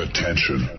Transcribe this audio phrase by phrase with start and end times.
[0.00, 0.70] Attention.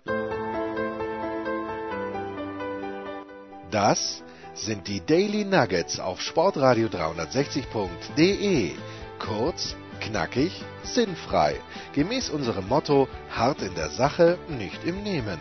[3.70, 8.72] Das sind die Daily Nuggets auf Sportradio 360.de.
[9.20, 11.54] Kurz, knackig, sinnfrei.
[11.92, 15.38] Gemäß unserem Motto: hart in der Sache, nicht im Nehmen.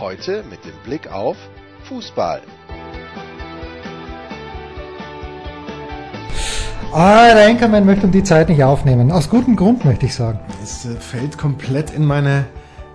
[0.00, 1.36] Heute mit dem Blick auf
[1.84, 2.42] Fußball.
[6.92, 9.12] Ah, der Enkermann möchte um die Zeit nicht aufnehmen.
[9.12, 10.40] Aus gutem Grund, möchte ich sagen.
[10.60, 12.46] Es äh, fällt komplett in meine,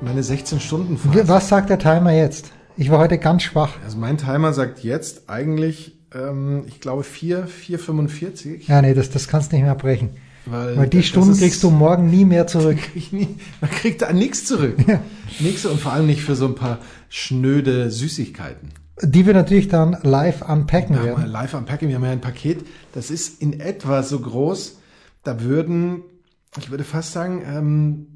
[0.05, 2.51] meine 16 Stunden Wie- Was sagt der Timer jetzt?
[2.77, 3.71] Ich war heute ganz schwach.
[3.83, 8.67] Also mein Timer sagt jetzt eigentlich, ähm, ich glaube 4, 4,45.
[8.67, 10.09] Ja, nee, das, das kannst du nicht mehr brechen.
[10.45, 12.77] Weil die das Stunden ist- kriegst du morgen nie mehr zurück.
[12.77, 13.27] krieg nie,
[13.61, 14.77] man kriegt da nichts zurück.
[15.39, 16.77] Nichts und vor allem nicht für so ein paar
[17.09, 18.69] schnöde Süßigkeiten.
[19.01, 21.25] Die wir natürlich dann live unpacken haben werden.
[21.25, 24.77] live am Packing, wir haben ja ein Paket, das ist in etwa so groß,
[25.23, 26.03] da würden,
[26.59, 28.14] ich würde fast sagen, ähm,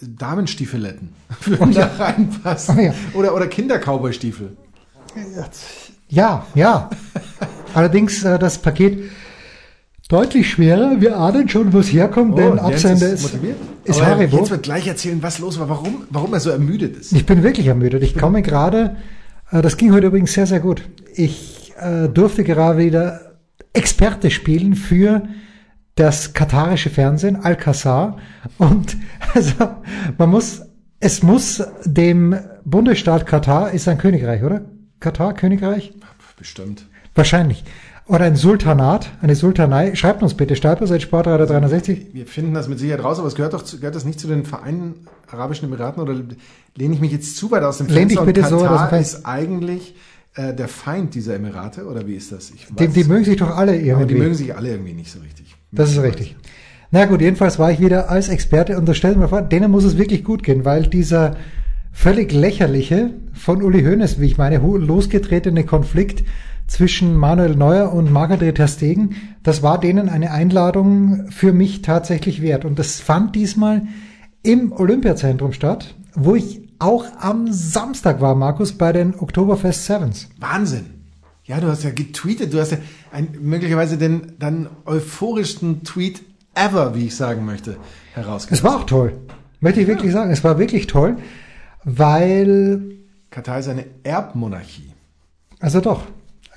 [0.00, 1.10] Damenstiefeletten
[1.44, 2.78] würden da reinpassen.
[2.78, 2.94] Oh ja.
[3.14, 4.56] Oder, oder Kinder-Cowboy-Stiefel.
[6.08, 6.90] Ja, ja.
[7.74, 9.10] Allerdings äh, das Paket
[10.08, 11.00] deutlich schwerer.
[11.00, 13.38] Wir ahnen schon, wo es herkommt, denn Oh, Jens Absender ist ist,
[13.84, 14.36] ist Haribo.
[14.36, 17.12] Jens wird gleich erzählen, was los war, warum, warum er so ermüdet ist.
[17.12, 18.02] Ich bin wirklich ermüdet.
[18.02, 18.96] Ich komme gerade,
[19.50, 20.82] äh, das ging heute übrigens sehr, sehr gut.
[21.14, 23.32] Ich äh, durfte gerade wieder
[23.72, 25.22] Experte spielen für
[25.96, 28.18] das katarische Fernsehen, Al-Qassar.
[28.58, 28.96] Und
[29.34, 29.52] also,
[30.18, 30.62] man muss,
[31.00, 34.62] es muss dem Bundesstaat Katar, ist ein Königreich, oder?
[35.00, 35.92] Katar, Königreich?
[36.38, 36.86] Bestimmt.
[37.14, 37.64] Wahrscheinlich.
[38.08, 39.94] Oder ein Sultanat, eine Sultanei.
[39.96, 42.08] Schreibt uns bitte, Stolper, Sportradar 360.
[42.12, 44.28] Wir finden das mit Sicherheit raus, aber es gehört doch, zu, gehört das nicht zu
[44.28, 46.14] den Vereinten Arabischen Emiraten oder
[46.76, 48.24] lehne ich mich jetzt zu weit aus dem Lehn dich Fenster?
[48.24, 49.18] bitte und so Katar aus dem Fenster.
[49.18, 49.96] ist eigentlich
[50.34, 52.50] äh, der Feind dieser Emirate oder wie ist das?
[52.50, 53.90] Ich Die, weiß die es mögen sich doch alle nicht.
[53.90, 54.14] aber irgendwie.
[54.14, 55.55] die mögen sich alle irgendwie nicht so richtig.
[55.72, 56.36] Das ist richtig.
[56.90, 59.84] Na gut, jedenfalls war ich wieder als Experte und da stellt mir vor, denen muss
[59.84, 61.36] es wirklich gut gehen, weil dieser
[61.92, 66.24] völlig lächerliche von Uli Hoeneß, wie ich meine, losgetretene Konflikt
[66.66, 72.42] zwischen Manuel Neuer und Marc-André Ter Stegen, das war denen eine Einladung für mich tatsächlich
[72.42, 72.64] wert.
[72.64, 73.82] Und das fand diesmal
[74.42, 80.28] im Olympiazentrum statt, wo ich auch am Samstag war, Markus, bei den Oktoberfest Sevens.
[80.38, 80.86] Wahnsinn.
[81.44, 82.78] Ja, du hast ja getweetet, du hast ja
[83.16, 86.22] ein, möglicherweise den dann euphorischsten Tweet
[86.54, 87.72] ever, wie ich sagen möchte,
[88.12, 88.64] Es herausgegeben.
[88.68, 89.12] war auch toll.
[89.60, 90.30] Möchte ich wirklich sagen.
[90.30, 91.16] Es war wirklich toll,
[91.84, 92.82] weil
[93.30, 94.92] Katar ist eine Erbmonarchie.
[95.60, 96.02] Also doch.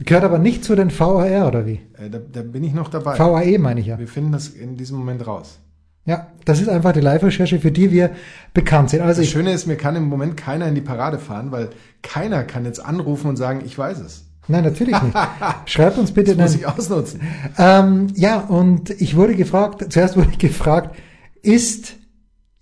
[0.02, 1.82] Gehört aber nicht zu den VAR oder wie?
[1.98, 3.18] Äh, da, da bin ich noch dabei.
[3.20, 4.00] VAE meine ich ja.
[4.00, 5.60] Wir finden das in diesem Moment raus.
[6.06, 8.12] Ja, das ist einfach die Live-Recherche, für die wir
[8.54, 9.02] bekannt sind.
[9.02, 11.70] Also Das Schöne ist, mir kann im Moment keiner in die Parade fahren, weil
[12.02, 14.26] keiner kann jetzt anrufen und sagen, ich weiß es.
[14.50, 15.16] Nein, natürlich nicht.
[15.66, 17.22] Schreibt uns bitte Das muss ich ausnutzen.
[17.58, 20.96] Ähm, ja, und ich wurde gefragt, zuerst wurde ich gefragt,
[21.42, 21.96] ist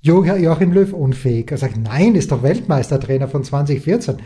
[0.01, 1.51] Jo- Joachim Löw unfähig?
[1.51, 4.17] Er sagt, nein, ist doch Weltmeistertrainer von 2014.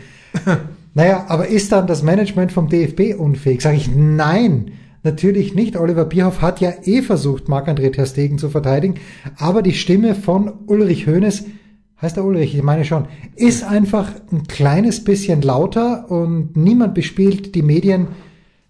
[0.94, 3.62] naja, aber ist dann das Management vom DFB unfähig?
[3.62, 5.76] Sage ich, nein, natürlich nicht.
[5.76, 8.96] Oliver Bierhoff hat ja eh versucht, Marc-André Ter Stegen zu verteidigen,
[9.38, 11.44] aber die Stimme von Ulrich Hoeneß,
[12.02, 17.54] heißt er Ulrich, ich meine schon, ist einfach ein kleines bisschen lauter und niemand bespielt
[17.54, 18.08] die Medien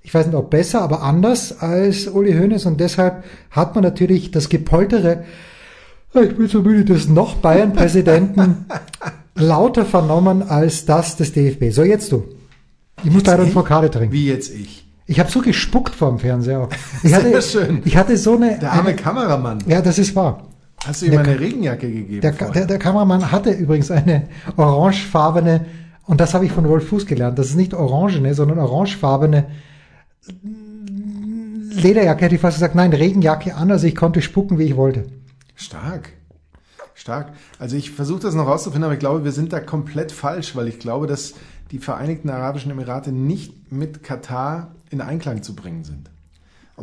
[0.03, 4.31] ich weiß nicht ob besser, aber anders als Uli Hoeneß und deshalb hat man natürlich
[4.31, 5.25] das Gepoltere,
[6.15, 8.67] ich bin so müde, des noch Bayern-Präsidenten
[9.35, 11.71] lauter vernommen als das des DFB.
[11.71, 12.25] So, jetzt du.
[13.03, 13.55] Ich muss leider eine ich?
[13.55, 14.13] Vokade trinken.
[14.13, 14.87] Wie jetzt ich.
[15.07, 16.61] Ich habe so gespuckt vor dem Fernseher.
[16.61, 16.69] auch.
[17.03, 17.83] Ich Sehr hatte, schön.
[17.85, 18.59] Ich hatte so eine...
[18.59, 19.59] Der arme eine Kameramann.
[19.67, 20.49] ja, das ist wahr.
[20.87, 22.21] Hast du ihm Der eine Regenjacke gegeben?
[22.21, 25.67] Der, der, der Kameramann hatte übrigens eine orangefarbene,
[26.07, 29.47] und das habe ich von Wolf Fuß gelernt, das ist nicht orangene, sondern orangefarbene
[31.75, 35.07] Lederjacke, hätte ich fast gesagt, nein, Regenjacke an, also ich konnte spucken, wie ich wollte.
[35.55, 36.11] Stark.
[36.95, 37.33] Stark.
[37.59, 40.69] Also ich versuche das noch rauszufinden, aber ich glaube, wir sind da komplett falsch, weil
[40.69, 41.35] ich glaube, dass
[41.71, 46.11] die Vereinigten Arabischen Emirate nicht mit Katar in Einklang zu bringen sind.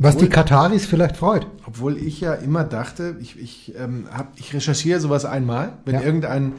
[0.01, 1.45] Was die Kataris vielleicht freut.
[1.65, 6.01] Obwohl ich ja immer dachte, ich, ich, ähm, hab, ich recherchiere sowas einmal, wenn Ja.
[6.01, 6.53] irgendein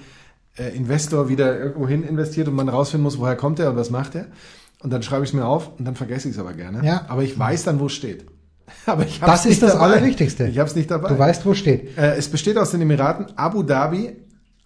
[0.56, 3.90] äh, Investor wieder irgendwo hin investiert und man rausfinden muss, woher kommt er und was
[3.90, 4.26] macht er.
[4.82, 6.84] Und dann schreibe ich es mir auf und dann vergesse ich es aber gerne.
[6.84, 7.06] Ja.
[7.08, 8.26] Aber ich weiß dann, wo es steht.
[8.86, 9.84] Aber ich hab's Das ist nicht das dabei.
[9.86, 10.46] Allerwichtigste.
[10.46, 11.08] Ich habe es nicht dabei.
[11.08, 11.98] Du weißt, wo steht.
[11.98, 14.16] Äh, es besteht aus den Emiraten Abu Dhabi,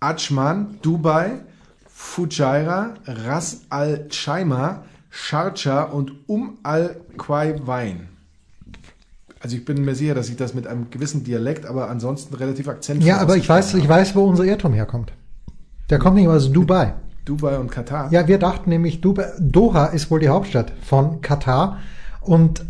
[0.00, 1.41] Ajman, Dubai,
[1.88, 8.09] Fujairah, Ras Al Khaimah, Sharjah und Um Al Quaywain.
[9.44, 12.67] Also ich bin mir sicher, dass ich das mit einem gewissen Dialekt, aber ansonsten relativ
[12.67, 15.12] akzentfrei Ja, aber ich weiß, ausgesprochen ich weiß, wo unser Irrtum herkommt.
[15.91, 16.87] Der kommt nicht aus Dubai.
[16.87, 17.00] habe.
[17.26, 18.11] Dubai und Katar.
[18.11, 21.81] Ja, wir dachten nämlich, Dubai, Doha ist wohl die Hauptstadt von Katar
[22.23, 22.64] und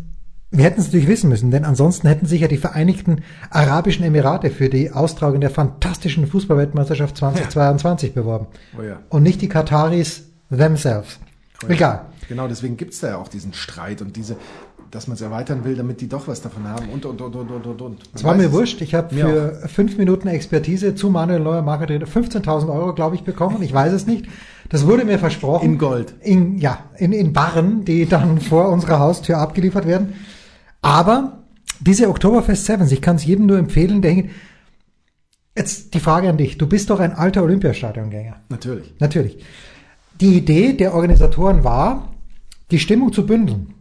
[0.51, 4.51] wir hätten es natürlich wissen müssen, denn ansonsten hätten sich ja die Vereinigten Arabischen Emirate
[4.51, 8.21] für die Austragung der fantastischen Fußballweltmeisterschaft 2022 ja.
[8.21, 8.49] beworben.
[8.77, 8.99] Oh ja.
[9.11, 11.21] Und nicht die Kataris themselves.
[11.63, 11.73] Oh ja.
[11.73, 12.07] Egal.
[12.29, 14.37] Genau, deswegen gibt's da ja auch diesen Streit und diese,
[14.95, 17.51] dass man es erweitern will, damit die doch was davon haben und, und, und, und,
[17.51, 18.03] und, und.
[18.15, 18.81] Es war mir wurscht.
[18.81, 19.69] Ich habe für auch.
[19.69, 23.61] fünf Minuten Expertise zu Manuel Neuer Marketing 15.000 Euro, glaube ich, bekommen.
[23.63, 24.27] Ich weiß es nicht.
[24.69, 25.65] Das wurde mir versprochen.
[25.65, 26.15] In Gold.
[26.21, 30.15] In, ja, in, in Barren, die dann vor unserer Haustür abgeliefert werden.
[30.81, 31.45] Aber
[31.81, 34.31] diese Oktoberfest Sevens, ich kann es jedem nur empfehlen, der hingeht.
[35.57, 36.57] Jetzt die Frage an dich.
[36.57, 38.37] Du bist doch ein alter Olympiastadiongänger.
[38.49, 38.95] Natürlich.
[39.01, 39.45] Natürlich.
[40.21, 42.15] Die Idee der Organisatoren war,
[42.71, 43.75] die Stimmung zu bündeln.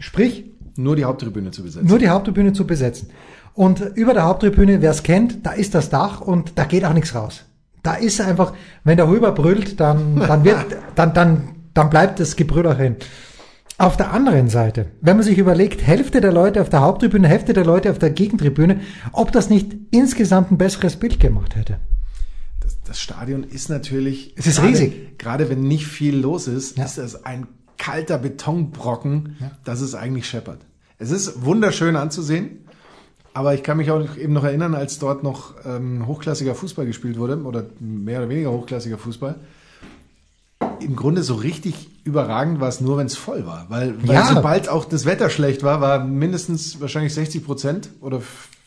[0.00, 0.47] Sprich,
[0.78, 1.88] nur die Haupttribüne zu besetzen.
[1.88, 3.10] Nur die Haupttribüne zu besetzen.
[3.54, 6.92] Und über der Haupttribüne, wer es kennt, da ist das Dach und da geht auch
[6.92, 7.44] nichts raus.
[7.82, 8.52] Da ist einfach,
[8.84, 10.64] wenn der rüber brüllt, dann, dann wird,
[10.94, 12.96] dann, dann, dann bleibt das Gebrüll auch hin.
[13.76, 17.52] Auf der anderen Seite, wenn man sich überlegt, Hälfte der Leute auf der Haupttribüne, Hälfte
[17.52, 18.80] der Leute auf der Gegentribüne,
[19.12, 21.78] ob das nicht insgesamt ein besseres Bild gemacht hätte.
[22.60, 24.34] Das, das Stadion ist natürlich.
[24.36, 25.18] Es ist gerade, riesig.
[25.18, 26.84] Gerade wenn nicht viel los ist, ja.
[26.84, 27.46] ist es ein
[27.78, 29.50] kalter Betonbrocken, ja.
[29.64, 30.60] dass es eigentlich scheppert.
[30.98, 32.64] Es ist wunderschön anzusehen,
[33.32, 37.18] aber ich kann mich auch eben noch erinnern, als dort noch ähm, hochklassiger Fußball gespielt
[37.18, 39.36] wurde oder mehr oder weniger hochklassiger Fußball
[40.80, 43.66] im Grunde so richtig überragend war es nur, wenn es voll war.
[43.68, 44.26] Weil, weil ja.
[44.34, 48.20] sobald auch das Wetter schlecht war, war mindestens wahrscheinlich 60 Prozent oder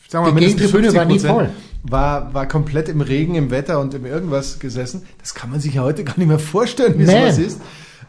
[0.08, 1.50] sagen wir mal mindestens 50 war nie voll.
[1.82, 5.02] War, war komplett im Regen, im Wetter und im irgendwas gesessen.
[5.18, 7.20] Das kann man sich ja heute gar nicht mehr vorstellen, wie nee.
[7.20, 7.60] sowas ist.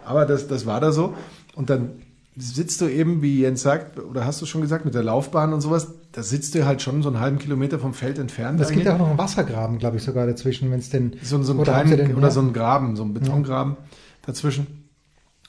[0.05, 1.13] Aber das, das war da so.
[1.55, 1.91] Und dann
[2.35, 5.61] sitzt du eben, wie Jens sagt, oder hast du schon gesagt, mit der Laufbahn und
[5.61, 8.59] sowas, da sitzt du halt schon so einen halben Kilometer vom Feld entfernt.
[8.59, 11.17] Es gibt ja auch noch einen Wassergraben, glaube ich, sogar dazwischen, wenn es denn.
[11.21, 12.31] So, so einen oder kleinen, den, oder ja.
[12.31, 13.85] so einen Graben, so einen Betongraben ja.
[14.25, 14.89] dazwischen.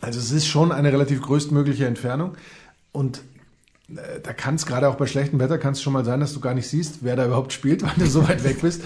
[0.01, 2.33] Also es ist schon eine relativ größtmögliche Entfernung.
[2.93, 3.23] Und
[3.89, 6.35] äh, da kann es gerade auch bei schlechtem Wetter kann es schon mal sein, dass
[6.35, 8.83] du gar nicht siehst, wer da überhaupt spielt, weil du so weit weg bist.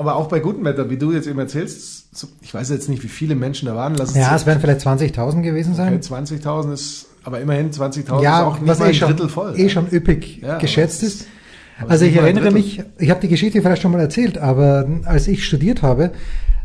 [0.00, 3.08] Aber auch bei gutem Wetter, wie du jetzt eben erzählst, ich weiß jetzt nicht, wie
[3.08, 3.94] viele Menschen da waren.
[3.96, 5.92] Lass ja, es werden vielleicht 20.000 gewesen sein.
[5.94, 9.28] Okay, 20.000 ist aber immerhin 20.000 ja, ist auch nicht was mal eh ein Drittel
[9.28, 9.60] voll.
[9.60, 11.26] Eh schon üppig ja, geschätzt ist.
[11.86, 15.44] Also ich erinnere mich, ich habe die Geschichte vielleicht schon mal erzählt, aber als ich
[15.44, 16.12] studiert habe,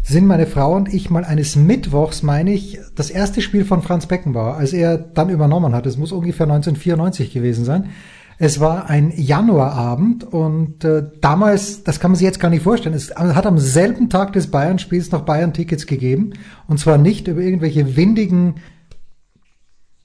[0.02, 4.06] sind meine Frau und ich mal eines Mittwochs, meine ich, das erste Spiel von Franz
[4.06, 5.86] Beckenbauer, als er dann übernommen hat.
[5.86, 7.90] Es muss ungefähr 1994 gewesen sein.
[8.38, 12.96] Es war ein Januarabend und äh, damals, das kann man sich jetzt gar nicht vorstellen,
[12.96, 16.34] es hat am selben Tag des Bayern-Spiels noch Bayern-Tickets gegeben
[16.68, 18.56] und zwar nicht über irgendwelche windigen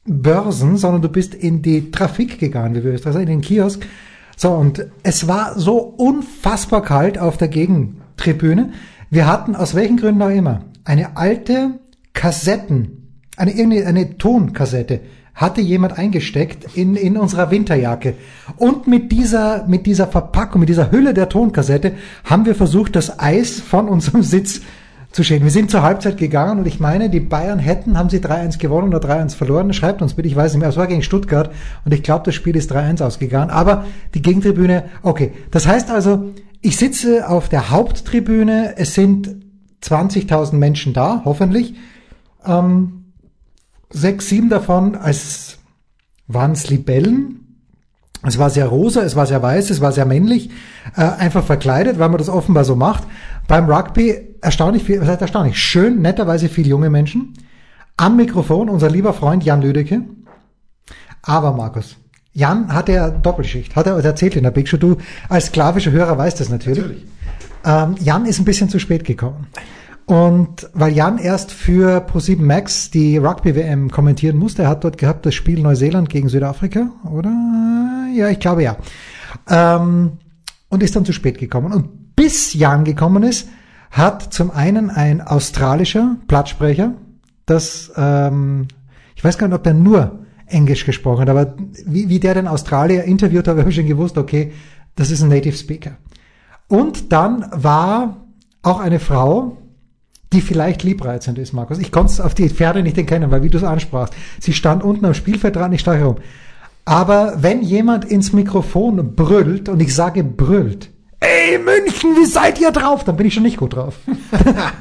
[0.05, 3.85] Börsen, sondern du bist in die Trafik gegangen, wie wir es sagen, in den Kiosk.
[4.37, 8.73] So, und es war so unfassbar kalt auf der Gegentribüne.
[9.11, 11.81] Wir hatten, aus welchen Gründen auch immer, eine alte
[12.12, 15.00] Kassetten, eine, eine Tonkassette
[15.40, 18.14] hatte jemand eingesteckt in, in unserer Winterjacke.
[18.58, 21.92] Und mit dieser, mit dieser Verpackung, mit dieser Hülle der Tonkassette
[22.25, 24.60] haben wir versucht, das Eis von unserem Sitz
[25.12, 25.42] zu schälen.
[25.42, 28.94] Wir sind zur Halbzeit gegangen und ich meine, die Bayern hätten, haben sie 3-1 gewonnen
[28.94, 29.72] oder 3-1 verloren.
[29.72, 30.69] Schreibt uns bitte, ich weiß nicht mehr.
[30.69, 31.50] Es war gegen Stuttgart
[31.87, 33.50] und ich glaube, das Spiel ist 3-1 ausgegangen.
[33.50, 35.32] Aber die Gegentribüne, okay.
[35.50, 38.75] Das heißt also, ich sitze auf der Haupttribüne.
[38.76, 39.37] Es sind
[39.82, 41.75] 20.000 Menschen da, hoffentlich.
[42.46, 43.00] Ähm,
[43.90, 45.58] sechs, sieben davon als
[46.26, 47.37] waren es Libellen.
[48.22, 50.50] Es war sehr rosa, es war sehr weiß, es war sehr männlich,
[50.94, 53.04] äh, einfach verkleidet, weil man das offenbar so macht.
[53.48, 57.32] Beim Rugby erstaunlich viel, was heißt erstaunlich, schön, netterweise viele junge Menschen.
[57.97, 60.02] Am Mikrofon unser lieber Freund Jan Lüdecke.
[61.23, 61.97] Aber Markus,
[62.32, 64.76] Jan hat ja Doppelschicht, hat er erzählt in der Big Show.
[64.76, 64.97] Du
[65.28, 66.78] als sklavischer Hörer weißt das natürlich.
[66.78, 67.06] natürlich.
[67.64, 69.47] Ähm, Jan ist ein bisschen zu spät gekommen.
[70.07, 75.25] Und weil Jan erst für Pro7 Max die Rugby-WM kommentieren musste, er hat dort gehabt
[75.25, 77.30] das Spiel Neuseeland gegen Südafrika, oder?
[78.14, 78.76] Ja, ich glaube ja.
[79.49, 80.12] Ähm,
[80.69, 81.73] und ist dann zu spät gekommen.
[81.73, 83.49] Und bis Jan gekommen ist,
[83.90, 86.95] hat zum einen ein australischer Plattsprecher,
[87.47, 88.69] das, ähm,
[89.16, 91.54] ich weiß gar nicht, ob der nur Englisch gesprochen hat, aber
[91.87, 94.52] wie, wie der den Australier interviewt hat, habe ich schon gewusst, okay,
[94.97, 95.92] das ist ein Native Speaker.
[96.69, 98.26] Und dann war
[98.62, 99.57] auch eine Frau,
[100.32, 101.78] die vielleicht liebreizend ist, Markus.
[101.78, 104.82] Ich konnte es auf die Pferde nicht erkennen, weil wie du es ansprachst, sie stand
[104.84, 106.16] unten am Spielfeld dran, ich steige herum.
[106.84, 112.70] Aber wenn jemand ins Mikrofon brüllt, und ich sage brüllt, ey München, wie seid ihr
[112.70, 113.04] drauf?
[113.04, 113.99] Dann bin ich schon nicht gut drauf.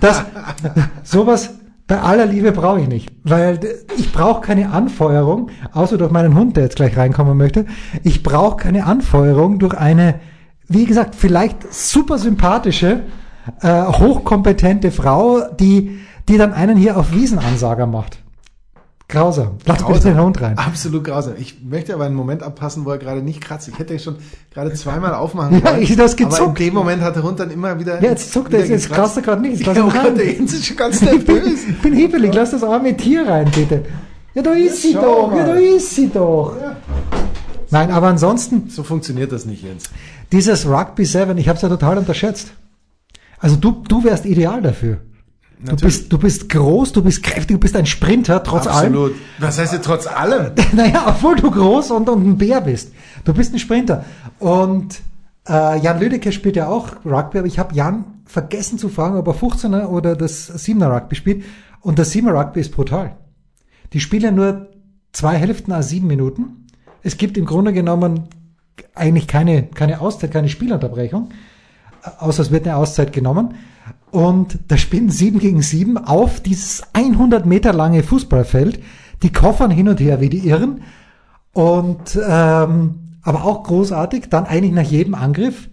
[0.01, 0.23] Das,
[1.03, 1.51] sowas
[1.87, 3.59] bei aller Liebe brauche ich nicht, weil
[3.97, 7.65] ich brauche keine Anfeuerung, außer durch meinen Hund, der jetzt gleich reinkommen möchte.
[8.03, 10.19] Ich brauche keine Anfeuerung durch eine,
[10.67, 13.01] wie gesagt, vielleicht super sympathische
[13.61, 18.19] äh, hochkompetente Frau, die, die dann einen hier auf Wiesenansager macht.
[19.07, 19.57] Grausam.
[19.65, 20.13] Lass bitte Grausam.
[20.13, 20.57] den Hund rein.
[20.59, 21.33] Absolut grausam.
[21.39, 23.67] Ich möchte aber einen Moment abpassen, wo er gerade nicht kratzt.
[23.67, 24.17] Ich hätte schon
[24.53, 26.59] gerade zweimal aufmachen Ja, ich- das Aber in gezuckt.
[26.59, 27.95] dem Moment hat der Hund dann immer wieder.
[28.03, 29.57] Ja, jetzt zuckt er, jetzt kratzt er gerade nicht.
[29.57, 30.03] Jetzt lass Ja, ihn rein.
[30.09, 31.59] Gott, der Jens ist schon ganz Ich bin, nervös.
[31.67, 33.83] ich bin hibbelig, lass das arme Tier rein, bitte.
[34.35, 35.47] Ja, da ist sie schau doch, ja, mal.
[35.47, 36.53] da ist sie doch.
[37.71, 39.85] Nein, aber ansonsten, So funktioniert das nicht, Jens.
[40.31, 42.51] dieses Rugby 7, ich habe es ja total unterschätzt.
[43.39, 44.99] Also du, du wärst ideal dafür.
[45.61, 48.93] Du bist, du bist groß, du bist kräftig, du bist ein Sprinter, trotz allem.
[48.93, 49.15] Absolut.
[49.39, 50.53] Was heißt jetzt trotz allem?
[50.73, 52.93] Naja, obwohl du groß und, und ein Bär bist.
[53.25, 54.05] Du bist ein Sprinter.
[54.39, 55.01] Und
[55.49, 59.27] äh, Jan Lüdecke spielt ja auch Rugby, aber ich habe Jan vergessen zu fragen, ob
[59.27, 61.43] er 15er oder das 7er Rugby spielt.
[61.81, 63.17] Und das 7er Rugby ist brutal.
[63.91, 64.69] Die spielen ja nur
[65.11, 66.67] zwei Hälften a sieben Minuten.
[67.03, 68.29] Es gibt im Grunde genommen
[68.95, 71.31] eigentlich keine, keine Auszeit, keine Spielunterbrechung.
[72.19, 73.55] Außer es wird eine Auszeit genommen.
[74.11, 78.81] Und da spielen sieben gegen sieben auf dieses 100 Meter lange Fußballfeld.
[79.21, 80.81] Die koffern hin und her wie die Irren.
[81.53, 85.69] Und ähm, aber auch großartig, dann eigentlich nach jedem Angriff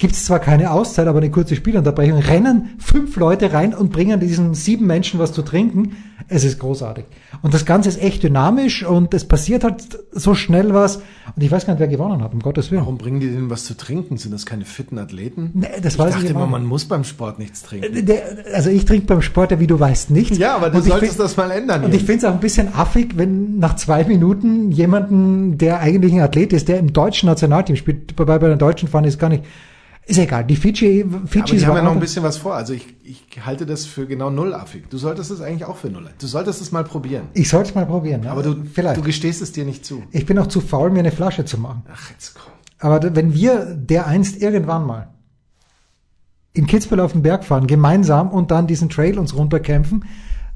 [0.00, 4.18] gibt es zwar keine Auszeit, aber eine kurze Spielunterbrechung, rennen fünf Leute rein und bringen
[4.18, 5.96] diesen sieben Menschen was zu trinken.
[6.26, 7.04] Es ist großartig.
[7.42, 11.02] Und das Ganze ist echt dynamisch und es passiert halt so schnell was.
[11.40, 12.82] Und ich weiß gar nicht, wer gewonnen hat, um Gottes Willen.
[12.82, 14.18] Warum bringen die denen was zu trinken?
[14.18, 15.52] Sind das keine fitten Athleten?
[15.54, 16.50] Nee, das ich weiß ich dachte immer immer, nicht.
[16.52, 18.04] man muss beim Sport nichts trinken.
[18.04, 18.20] Der,
[18.52, 20.36] also ich trinke beim Sport ja, wie du weißt, nichts.
[20.36, 21.82] Ja, aber du ich solltest find- das mal ändern.
[21.84, 26.12] Und ich finde es auch ein bisschen affig, wenn nach zwei Minuten jemanden, der eigentlich
[26.12, 29.30] ein Athlet ist, der im deutschen Nationalteam spielt, wobei bei den Deutschen fahren ist gar
[29.30, 29.42] nicht,
[30.06, 30.44] ist egal.
[30.44, 32.54] Die Fiji, aber Fiji die haben ja noch ein bisschen was vor.
[32.54, 34.88] Also ich, ich halte das für genau null affig.
[34.90, 36.10] Du solltest es eigentlich auch für null.
[36.18, 37.28] Du solltest es mal probieren.
[37.34, 38.26] ich sollte es mal probieren.
[38.26, 38.96] Aber du, vielleicht.
[38.96, 40.02] du gestehst es dir nicht zu.
[40.10, 41.82] ich bin auch zu faul, mir eine Flasche zu machen.
[41.92, 42.52] Ach, jetzt komm.
[42.80, 45.08] Aber wenn wir der einst irgendwann mal
[46.52, 50.04] in Kitzbühel auf den Berg fahren, gemeinsam und dann diesen Trail uns runterkämpfen,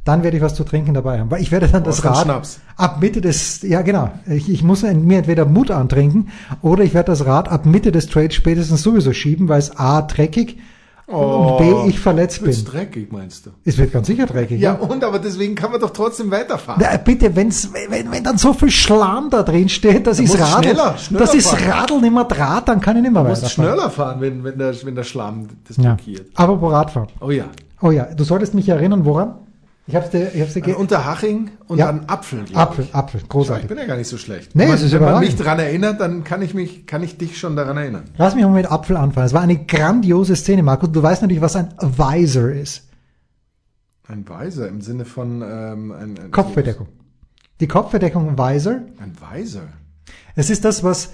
[0.04, 1.30] dann werde ich was zu trinken dabei haben.
[1.30, 2.60] Weil ich werde dann das Brauchst Rad Schnaps.
[2.76, 6.28] ab Mitte des, ja genau, ich, ich muss mir entweder Mut antrinken
[6.62, 10.02] oder ich werde das Rad ab Mitte des Trails spätestens sowieso schieben, weil es A
[10.02, 10.58] dreckig
[11.06, 12.64] und B ich verletzt Oh, bin.
[12.64, 13.50] dreckig, meinst du?
[13.64, 14.58] Es wird ganz sicher dreckig.
[14.58, 16.82] Ja, und aber deswegen kann man doch trotzdem weiterfahren.
[16.82, 20.62] Na, bitte, wenn's, wenn, wenn dann so viel Schlamm da drin steht, dass du Radl,
[20.70, 21.70] schneller, schneller dass fahren.
[21.70, 23.70] Radl nicht mehr draht, dann kann ich nicht mehr Du musst weiterfahren.
[23.74, 25.94] schneller fahren, wenn, wenn, der, wenn der Schlamm das Ja.
[25.94, 26.28] blockiert.
[26.36, 27.08] Aber wo Radfahren?
[27.20, 27.44] Oh ja.
[27.82, 29.34] Oh ja, du solltest mich erinnern, woran?
[29.86, 31.90] Ich hab's dir, ich hab's dir An ge Unterhaching und Ja.
[31.90, 32.40] an Apfel.
[32.54, 32.94] Apfel, Ich.
[32.94, 33.68] Apfel, Ja, ich großartig.
[33.68, 34.54] bin ja gar nicht so schlecht.
[34.54, 37.38] Nee, wenn man, wenn man mich dran erinnert, dann kann ich mich, kann ich dich
[37.38, 38.04] schon daran erinnern.
[38.16, 39.26] Lass mich mal mit Apfel anfangen.
[39.26, 40.86] Es war eine grandiose Szene, Marco.
[40.86, 42.84] Du weißt natürlich, was ein Visor ist.
[44.08, 46.88] Ein Weiser im Sinne von ähm, ein, ein Kopfbedeckung.
[47.60, 49.62] Die Kopfbedeckung Visor, Ein Weiser.
[50.34, 51.10] es ist das, was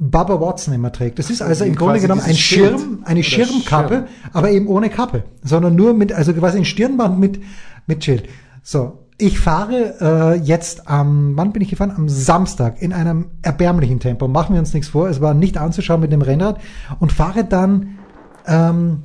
[0.00, 1.18] Baba Watson immer trägt.
[1.18, 2.34] Das ist also wie im Grunde genommen ein.
[2.34, 4.06] Schirm, eine Schirmkappe, Schirm.
[4.32, 7.40] aber eben ohne Kappe, sondern nur mit, also quasi ein Stirnband mit,
[7.86, 8.28] mit Schild.
[8.62, 8.98] So.
[9.18, 11.92] Ich fahre äh, jetzt am, wann bin ich gefahren?
[11.94, 14.26] Am Samstag in einem erbärmlichen Tempo.
[14.26, 15.08] Machen wir uns nichts vor.
[15.08, 16.58] Es war nicht anzuschauen mit dem Rennrad
[16.98, 17.98] und fahre dann,
[18.46, 19.04] ähm,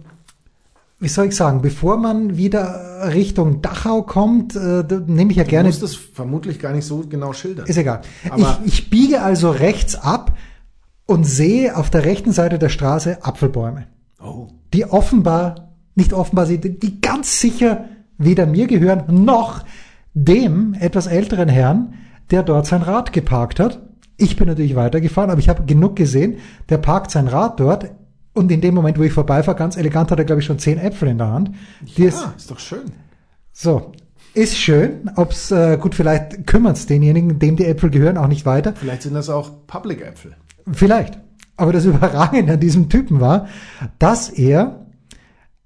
[1.00, 5.50] wie soll ich sagen, bevor man wieder Richtung Dachau kommt, äh, nehme ich ja Du
[5.51, 7.67] gerne musst es vermutlich gar nicht so genau schildern.
[7.67, 8.01] ist egal.
[8.31, 10.36] Aber- ich, ich biege also rechts ab
[11.05, 13.86] und sehe auf der rechten Seite der Straße Apfelbäume,
[14.19, 14.48] oh.
[14.74, 17.86] die offenbar, nicht offenbar, die ganz sicher
[18.17, 19.63] weder mir gehören, noch
[20.13, 21.93] dem etwas älteren Herrn,
[22.31, 23.81] der dort sein Rad geparkt hat.
[24.17, 26.38] Ich bin natürlich weitergefahren, aber ich habe genug gesehen.
[26.69, 27.91] Der parkt sein Rad dort
[28.33, 30.77] und in dem Moment, wo ich vorbeifahre, ganz elegant hat er, glaube ich, schon zehn
[30.79, 31.51] Äpfel in der Hand.
[31.95, 32.91] Die Ja, ist doch schön.
[33.51, 33.91] so,
[34.33, 35.09] ist schön.
[35.15, 38.74] Ob's äh, gut, vielleicht kümmert's denjenigen, dem die Äpfel gehören, auch nicht weiter.
[38.75, 40.36] Vielleicht sind das auch Public-Äpfel.
[40.71, 41.19] Vielleicht.
[41.55, 43.47] Aber das Überragende an diesem Typen war,
[44.00, 44.87] dass er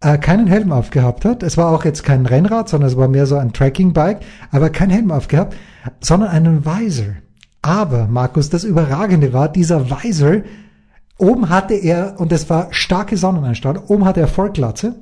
[0.01, 1.43] äh, keinen Helm aufgehabt hat.
[1.43, 4.19] Es war auch jetzt kein Rennrad, sondern es war mehr so ein Tracking-Bike,
[4.51, 5.55] aber kein Helm aufgehabt,
[5.99, 7.15] sondern einen Visor.
[7.61, 10.41] Aber, Markus, das Überragende war, dieser Visor,
[11.17, 14.95] oben hatte er, und es war starke Sonneneinstrahlung, oben hatte er Vollglatze.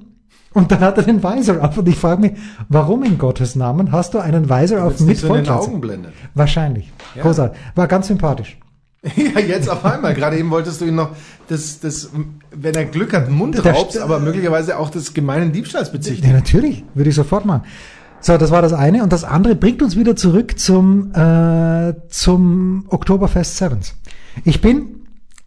[0.54, 1.78] Und dann hat er den Visor auf.
[1.78, 2.32] Und ich frage mich,
[2.70, 5.70] warum in Gottes Namen hast du einen Visor auf mit so Vollglatze?
[5.70, 6.12] Augen blendet.
[6.34, 6.92] Wahrscheinlich.
[7.16, 7.22] Ja.
[7.22, 7.58] Großartig.
[7.76, 8.58] War ganz sympathisch.
[9.16, 10.14] Ja, jetzt auf einmal.
[10.14, 11.12] Gerade eben wolltest du ihm noch
[11.48, 12.10] das, das,
[12.52, 16.34] wenn er Glück hat, Mundraubs, Der- aber möglicherweise auch des gemeinen Diebstahls Ja, bezichtigen.
[16.34, 17.64] natürlich, würde ich sofort machen.
[18.22, 19.02] So, das war das eine.
[19.04, 23.96] Und das andere bringt uns wieder zurück zum, äh, zum Oktoberfest Sevens.
[24.44, 24.96] Ich bin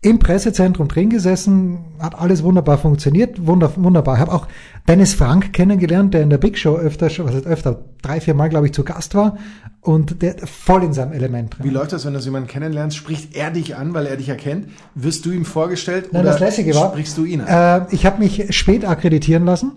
[0.04, 4.16] im Pressezentrum drin gesessen, hat alles wunderbar funktioniert, wunder, wunderbar.
[4.16, 4.48] Ich habe auch
[4.88, 8.48] Dennis Frank kennengelernt, der in der Big Show öfter, was heißt öfter, drei, vier Mal,
[8.48, 9.36] glaube ich, zu Gast war
[9.82, 11.64] und der voll in seinem Element drin.
[11.64, 12.96] Wie läuft das, wenn du so jemanden kennenlernst?
[12.96, 14.68] Spricht er dich an, weil er dich erkennt?
[14.94, 17.82] Wirst du ihm vorgestellt Nein, oder das Lässige war, sprichst du ihn an?
[17.82, 19.72] Äh, ich habe mich spät akkreditieren lassen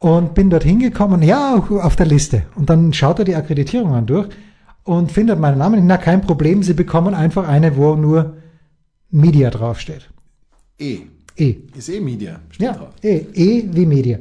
[0.00, 2.42] und bin dort hingekommen, ja, auf der Liste.
[2.56, 4.28] Und dann schaut er die Akkreditierungen durch
[4.82, 5.86] und findet meinen Namen.
[5.86, 8.36] Na, kein Problem, Sie bekommen einfach eine, wo nur
[9.10, 10.10] Media draufsteht.
[10.80, 10.98] E.
[11.36, 11.54] E.
[11.76, 12.40] Ist eh Media.
[12.50, 12.88] Steht Ja, drauf.
[13.02, 14.18] E, e wie Media.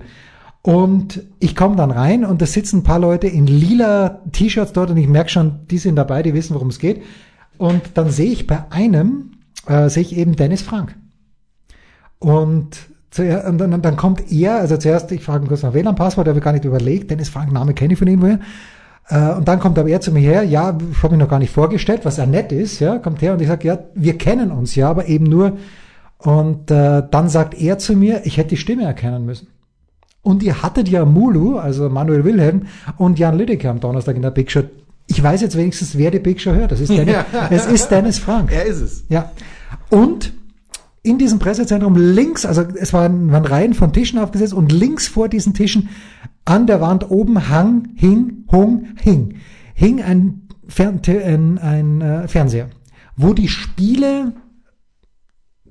[0.65, 4.89] Und ich komme dann rein und da sitzen ein paar Leute in lila T-Shirts dort
[4.89, 7.03] und ich merke schon, die sind dabei, die wissen, worum es geht.
[7.57, 9.31] Und dann sehe ich bei einem,
[9.67, 10.95] äh, sehe ich eben Dennis Frank.
[12.17, 12.77] Und,
[13.11, 16.39] zuer- und dann, dann kommt er, also zuerst, ich frage ihn kurz nach WLAN-Passwort, habe
[16.39, 18.39] ich gar nicht überlegt, Dennis Frank, Name kenne ich von irgendwoher.
[19.09, 21.39] Äh, und dann kommt aber er zu mir her, ja, ich habe mich noch gar
[21.39, 24.49] nicht vorgestellt, was ja nett ist, ja, kommt her und ich sage, ja, wir kennen
[24.49, 25.57] uns ja, aber eben nur.
[26.19, 29.47] Und äh, dann sagt er zu mir, ich hätte die Stimme erkennen müssen.
[30.23, 32.63] Und ihr hattet ja Mulu, also Manuel Wilhelm
[32.97, 34.63] und Jan Lüdecke am Donnerstag in der Big Show.
[35.07, 36.71] Ich weiß jetzt wenigstens, wer die Big Show hört.
[36.71, 37.25] Das ist Dennis, Ja.
[37.51, 38.51] es ist Dennis Frank.
[38.51, 39.03] Er ist es.
[39.09, 39.31] Ja.
[39.89, 40.33] Und
[41.03, 45.27] in diesem Pressezentrum links, also es waren, waren Reihen von Tischen aufgesetzt und links vor
[45.27, 45.89] diesen Tischen
[46.45, 49.35] an der Wand oben hang, hing, hung, hing,
[49.73, 52.69] hing ein, Fern ein, ein äh, Fernseher,
[53.17, 54.31] wo die Spiele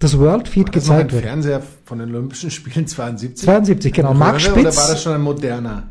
[0.02, 1.24] das World Feed Das noch ein gezeigt wird.
[1.24, 3.44] Fernseher von den Olympischen Spielen 72.
[3.44, 4.14] 72, genau.
[4.14, 4.76] Marc Röhre Oder Spitz.
[4.76, 5.84] war das schon ein moderner?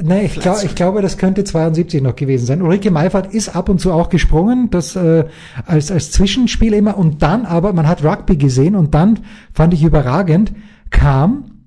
[0.00, 2.62] Nee, ich, glaub, ich glaube, das könnte 72 noch gewesen sein.
[2.62, 5.24] Ulrike Meifert ist ab und zu auch gesprungen, das äh,
[5.66, 6.96] als, als Zwischenspiel immer.
[6.96, 9.20] Und dann aber, man hat Rugby gesehen und dann,
[9.52, 10.52] fand ich überragend,
[10.90, 11.64] kam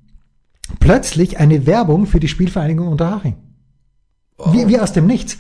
[0.80, 3.36] plötzlich eine Werbung für die Spielvereinigung Unterhaching.
[4.52, 5.38] Wie, wie aus dem Nichts.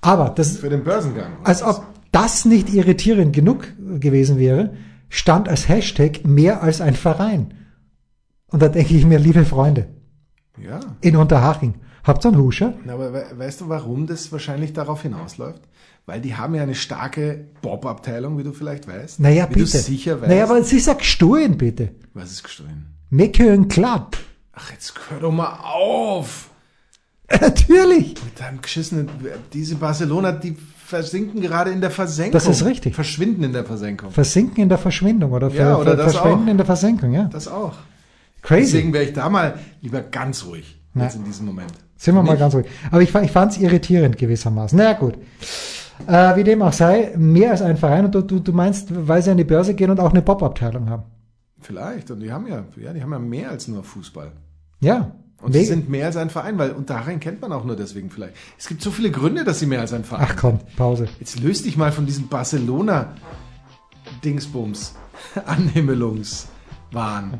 [0.00, 1.32] Aber das, Für den Börsengang.
[1.42, 3.66] als ob das nicht irritierend genug
[3.98, 4.74] gewesen wäre,
[5.08, 7.54] stand als Hashtag mehr als ein Verein.
[8.48, 9.88] Und da denke ich mir, liebe Freunde,
[10.58, 10.80] Ja.
[11.00, 12.74] in Unterhaching, habt ihr einen Huscher?
[12.84, 15.62] Na, Aber we weißt du, warum das wahrscheinlich darauf hinausläuft?
[16.06, 19.18] Weil die haben ja eine starke Bob-Abteilung, wie du vielleicht weißt.
[19.20, 19.72] Naja, wie bitte.
[19.72, 20.30] du sicher weißt.
[20.30, 21.90] naja, aber sie sagt gestohlen, bitte.
[22.14, 22.86] was ist gestohlen?
[23.10, 24.16] Einen Club.
[24.52, 26.50] Ach, jetzt hör doch mal auf!
[27.40, 28.14] Natürlich.
[28.24, 29.08] Mit deinem geschissenen,
[29.52, 30.56] diese Barcelona, die
[30.86, 32.32] versinken gerade in der Versenkung.
[32.32, 32.94] Das ist richtig.
[32.94, 34.10] Verschwinden in der Versenkung.
[34.12, 36.50] Versinken in der Verschwindung oder, ver Ja, oder ver das verschwenden auch.
[36.52, 37.24] in der Versenkung, ja.
[37.24, 37.74] Das auch.
[38.42, 38.72] Crazy.
[38.72, 40.80] Deswegen wäre ich da mal lieber ganz ruhig.
[40.94, 41.02] Ja.
[41.02, 41.72] Jetzt in diesem Moment.
[41.96, 42.40] Sind wir mal Nicht?
[42.40, 42.66] ganz ruhig.
[42.90, 44.78] Aber ich, ich fand es irritierend gewissermaßen.
[44.78, 45.14] Naja, gut.
[46.06, 49.22] Äh, wie dem auch sei, mehr als ein Verein und du, du, du meinst, weil
[49.22, 51.02] sie an die Börse gehen und auch eine Bob-Abteilung haben.
[51.60, 52.10] Vielleicht.
[52.12, 54.30] Und die haben ja, ja, die haben ja mehr als nur Fußball.
[54.80, 55.10] Ja.
[55.42, 58.10] Und sie Mega- sind mehr als ein Verein, weil Unterhaching kennt man auch nur deswegen
[58.10, 58.34] vielleicht.
[58.58, 61.08] Es gibt so viele Gründe, dass sie mehr als ein Verein Ach komm, Pause.
[61.20, 64.94] Jetzt löst dich mal von diesem Barcelona-Dingsbums,
[65.46, 67.38] Anhimmelungswahn.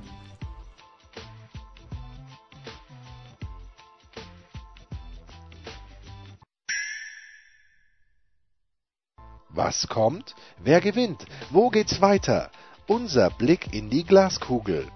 [9.49, 10.35] Was kommt?
[10.59, 11.25] Wer gewinnt?
[11.51, 12.51] Wo geht's weiter?
[12.87, 14.87] Unser Blick in die Glaskugel.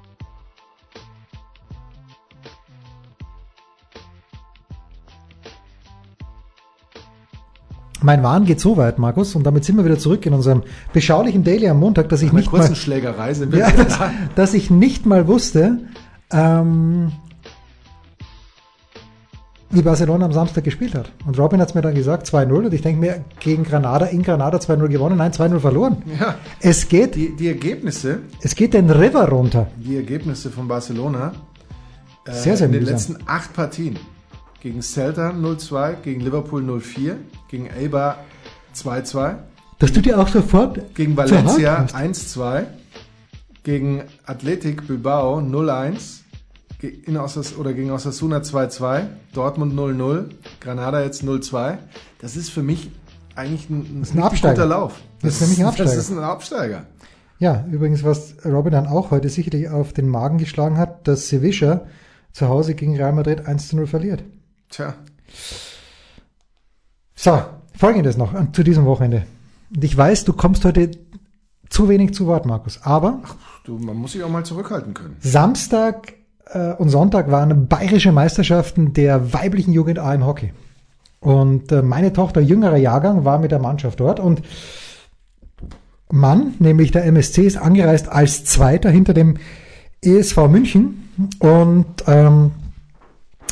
[8.02, 11.44] Mein Wahn geht so weit, Markus, und damit sind wir wieder zurück in unserem beschaulichen
[11.44, 14.10] Daily am Montag, dass ich nicht mal, Schlägerei sind wir ja, dass, da.
[14.34, 15.78] dass ich nicht mal wusste,
[16.32, 17.12] ähm,
[19.72, 21.12] wie Barcelona am Samstag gespielt hat.
[21.26, 24.22] Und Robin hat es mir dann gesagt, 2-0, und ich denke mir, gegen Granada, in
[24.22, 25.98] Granada 2-0 gewonnen, nein, 2-0 verloren.
[26.18, 29.68] Ja, Es geht, die, die Ergebnisse, es geht den River runter.
[29.76, 31.32] die Ergebnisse von Barcelona
[32.26, 32.94] äh, Sehr, sehr in den mühsam.
[32.94, 33.98] letzten acht Partien.
[34.60, 37.14] Gegen Celta 0-2, gegen Liverpool 0-4,
[37.48, 38.18] gegen Eibar
[38.76, 39.36] 2-2,
[39.78, 42.36] Dass du dir auch sofort gegen Valencia Hand nimmst.
[42.36, 42.64] 1-2,
[43.62, 46.20] gegen Athletic Bilbao 0-1,
[46.78, 50.26] ge- in Osas oder gegen Osasuna 2-2, Dortmund 0-0,
[50.60, 51.78] Granada jetzt 0-2.
[52.20, 52.90] Das ist für mich
[53.34, 54.20] eigentlich ein, ein, ist ein
[54.52, 55.00] guter Lauf.
[55.22, 55.90] Das ist nämlich ein Absteiger.
[55.90, 56.82] Das ist ein Absteiger.
[57.38, 61.86] Ja, übrigens, was Robin dann auch heute sicherlich auf den Magen geschlagen hat, dass Sevilla
[62.32, 64.22] zu Hause gegen Real Madrid 1 zu 0 verliert.
[64.70, 64.94] Tja,
[67.14, 67.42] So,
[67.76, 69.24] folgendes noch an- zu diesem Wochenende.
[69.74, 70.90] Und ich weiß, du kommst heute
[71.68, 72.80] zu wenig zu Wort, Markus.
[72.82, 73.20] Aber
[73.64, 75.16] du, man muss sich auch mal zurückhalten können.
[75.20, 76.14] Samstag
[76.46, 80.52] äh, und Sonntag waren bayerische Meisterschaften der weiblichen Jugend A im Hockey.
[81.20, 84.18] Und äh, meine Tochter, jüngerer Jahrgang, war mit der Mannschaft dort.
[84.20, 84.42] Und
[86.10, 89.36] Mann, nämlich der MSC, ist angereist als Zweiter hinter dem
[90.02, 91.08] ESV München.
[91.38, 92.52] Und ähm,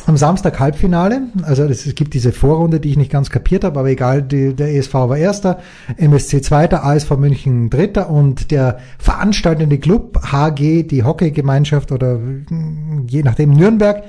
[0.09, 3.89] am Samstag Halbfinale, also es gibt diese Vorrunde, die ich nicht ganz kapiert habe, aber
[3.89, 5.59] egal, die, der ESV war Erster,
[5.97, 13.21] MSC Zweiter, ASV München Dritter und der veranstaltende Club HG, die Hockeygemeinschaft oder mm, je
[13.21, 14.03] nachdem Nürnberg,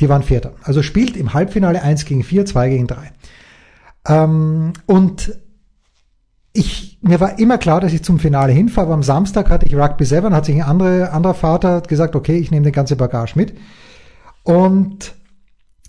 [0.00, 0.54] die waren Vierter.
[0.62, 3.12] Also spielt im Halbfinale 1 gegen 4, 2 gegen 3.
[4.08, 5.38] Ähm, und
[6.52, 9.76] ich, mir war immer klar, dass ich zum Finale hinfahre, aber am Samstag hatte ich
[9.76, 13.34] Rugby 7, hat sich ein andere, anderer Vater gesagt, okay, ich nehme den ganze Bagage
[13.36, 13.54] mit.
[14.42, 15.19] Und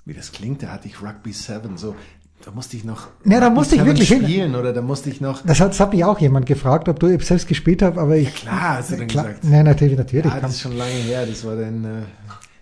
[0.05, 1.77] Wie das klingt, da hatte ich Rugby 7.
[1.77, 1.95] So,
[2.43, 3.07] Da musste ich noch.
[3.23, 5.43] Ja, da musste ich wirklich spielen oder da musste ich noch.
[5.45, 8.33] Das hat, das hat mich auch jemand gefragt, ob du selbst gespielt hast, aber ich.
[8.33, 9.43] Klar, hast du denn klar, gesagt.
[9.43, 10.33] Nein, natürlich, natürlich.
[10.33, 11.25] Ja, das ist schon lange her.
[11.25, 11.89] Das war dann äh,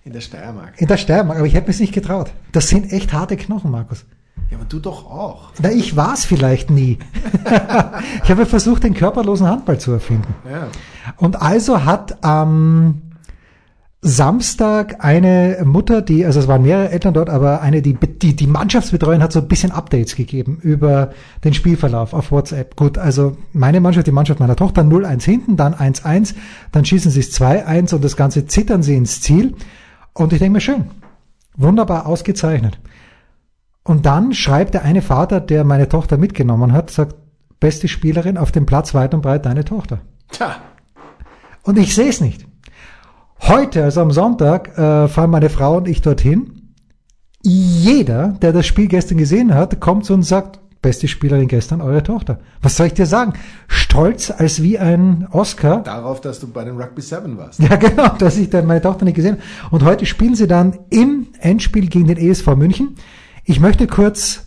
[0.03, 0.81] in der Steiermark.
[0.81, 2.31] in der Steiermark, aber ich hätte es nicht getraut.
[2.51, 4.05] Das sind echt harte Knochen, Markus.
[4.49, 5.51] Ja, aber du doch auch.
[5.61, 6.97] Na, ich war es vielleicht nie.
[8.23, 10.33] ich habe versucht, den körperlosen Handball zu erfinden.
[10.49, 10.67] Ja.
[11.17, 13.01] Und also hat am
[14.01, 18.47] Samstag eine Mutter, die, also es waren mehrere Eltern dort, aber eine, die, die, die
[18.47, 21.11] Mannschaftsbetreuerin hat so ein bisschen Updates gegeben über
[21.43, 22.77] den Spielverlauf auf WhatsApp.
[22.77, 26.35] Gut, also meine Mannschaft, die Mannschaft meiner Tochter 0-1 hinten, dann 1-1,
[26.71, 29.55] dann schießen sie es 2-1 und das Ganze zittern sie ins Ziel.
[30.13, 30.85] Und ich denke mir, schön.
[31.57, 32.79] Wunderbar ausgezeichnet.
[33.83, 37.15] Und dann schreibt der eine Vater, der meine Tochter mitgenommen hat, sagt,
[37.59, 39.99] beste Spielerin auf dem Platz weit und breit deine Tochter.
[40.31, 40.55] Tja.
[41.63, 42.48] Und ich sehe es nicht.
[43.41, 46.73] Heute, also am Sonntag, äh, fahren meine Frau und ich dorthin.
[47.41, 51.81] Jeder, der das Spiel gestern gesehen hat, kommt zu uns und sagt, beste Spielerin gestern,
[51.81, 52.39] eure Tochter.
[52.61, 53.33] Was soll ich dir sagen?
[53.67, 55.83] Stolz als wie ein Oscar.
[55.83, 57.59] Darauf, dass du bei den Rugby Seven warst.
[57.69, 59.75] Ja, genau, dass ich dann meine Tochter nicht gesehen habe.
[59.75, 62.95] Und heute spielen sie dann im Endspiel gegen den ESV München.
[63.43, 64.45] Ich möchte kurz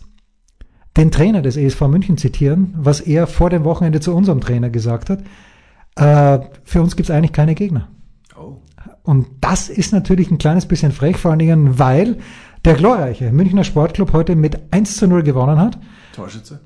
[0.97, 5.09] den Trainer des ESV München zitieren, was er vor dem Wochenende zu unserem Trainer gesagt
[5.09, 5.23] hat.
[5.95, 7.89] Äh, für uns gibt es eigentlich keine Gegner.
[8.39, 8.57] Oh.
[9.03, 12.17] Und das ist natürlich ein kleines bisschen frech, vor allen Dingen, weil
[12.65, 15.77] der glorreiche Münchner Sportclub heute mit 1 zu 0 gewonnen hat.
[16.15, 16.61] Torschütze.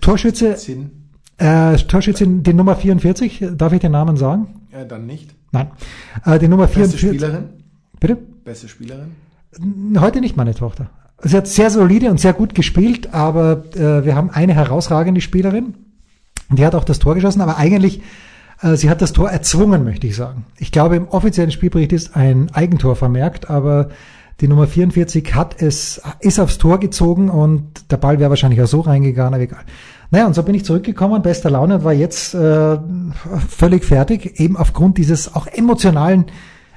[0.00, 0.90] Torschütze, Zinn.
[1.38, 4.66] äh, Torschütze, die Nummer 44, darf ich den Namen sagen?
[4.72, 5.34] Ja, dann nicht.
[5.52, 5.68] Nein.
[6.24, 7.08] Äh, die Nummer Beste 44.
[7.08, 7.44] Spielerin.
[7.98, 8.16] Bitte?
[8.44, 9.12] Beste Spielerin.
[9.98, 10.90] Heute nicht meine Tochter.
[11.22, 15.74] Sie hat sehr solide und sehr gut gespielt, aber äh, wir haben eine herausragende Spielerin.
[16.50, 18.02] Die hat auch das Tor geschossen, aber eigentlich,
[18.60, 20.44] sie hat das Tor erzwungen, möchte ich sagen.
[20.58, 23.90] Ich glaube, im offiziellen Spielbericht ist ein Eigentor vermerkt, aber
[24.40, 28.68] die Nummer 44 hat es, ist aufs Tor gezogen und der Ball wäre wahrscheinlich auch
[28.68, 29.64] so reingegangen, aber egal.
[30.10, 32.78] Naja, und so bin ich zurückgekommen, bester Laune und war jetzt äh,
[33.48, 36.26] völlig fertig, eben aufgrund dieses auch emotionalen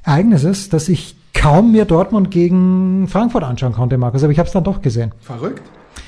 [0.03, 4.53] Ereignisses, dass ich kaum mir Dortmund gegen Frankfurt anschauen konnte, Markus, aber ich habe es
[4.53, 5.11] dann doch gesehen.
[5.21, 5.61] Verrückt.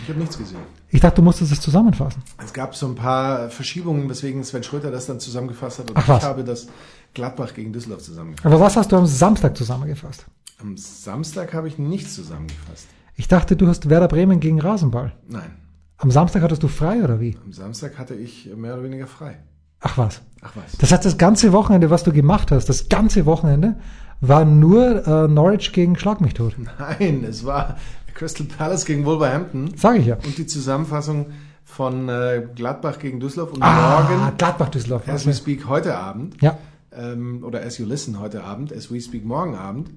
[0.03, 0.59] Ich habe nichts gesehen.
[0.93, 2.21] Ich dachte, du musstest es zusammenfassen.
[2.37, 5.89] Es gab so ein paar Verschiebungen, weswegen Sven Schröter das dann zusammengefasst hat.
[5.89, 6.21] Und Ach, was?
[6.21, 6.67] ich habe das
[7.15, 8.45] Gladbach gegen Düsseldorf zusammengefasst.
[8.45, 10.27] Aber was hast du am Samstag zusammengefasst?
[10.61, 12.85] Am Samstag habe ich nichts zusammengefasst.
[13.15, 15.13] Ich dachte, du hast Werder Bremen gegen Rasenball.
[15.27, 15.55] Nein.
[15.97, 17.37] Am Samstag hattest du frei oder wie?
[17.43, 19.39] Am Samstag hatte ich mehr oder weniger frei.
[19.79, 20.21] Ach was.
[20.41, 20.77] Ach was.
[20.77, 23.79] Das heißt, das ganze Wochenende, was du gemacht hast, das ganze Wochenende,
[24.27, 26.55] war nur äh, Norwich gegen Schlag mich tot.
[26.79, 27.77] Nein, es war
[28.13, 30.15] Crystal Palace gegen Wolverhampton Sag ich ja.
[30.15, 31.27] und die Zusammenfassung
[31.65, 35.07] von äh, Gladbach gegen Düsseldorf und Ah, morgen, Gladbach Düsseldorf.
[35.09, 36.57] as we speak, heute Abend, Ja.
[36.91, 39.89] ähm, oder as you listen heute Abend, as we speak morgen Abend,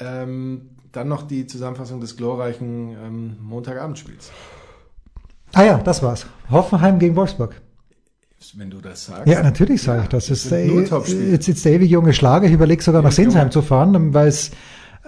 [0.00, 4.30] ähm, dann noch die Zusammenfassung des glorreichen ähm, Montagabendspiels.
[5.54, 6.26] Ah ja, das war's.
[6.50, 7.60] Hoffenheim gegen Wolfsburg.
[8.56, 9.26] Wenn du das sagst.
[9.26, 10.26] Ja, natürlich sage Ja, ich das.
[10.26, 12.46] das ist der, jetzt der ewig junge Schlager.
[12.46, 14.50] Ich überlege sogar nach Sinsheim zu fahren, weil es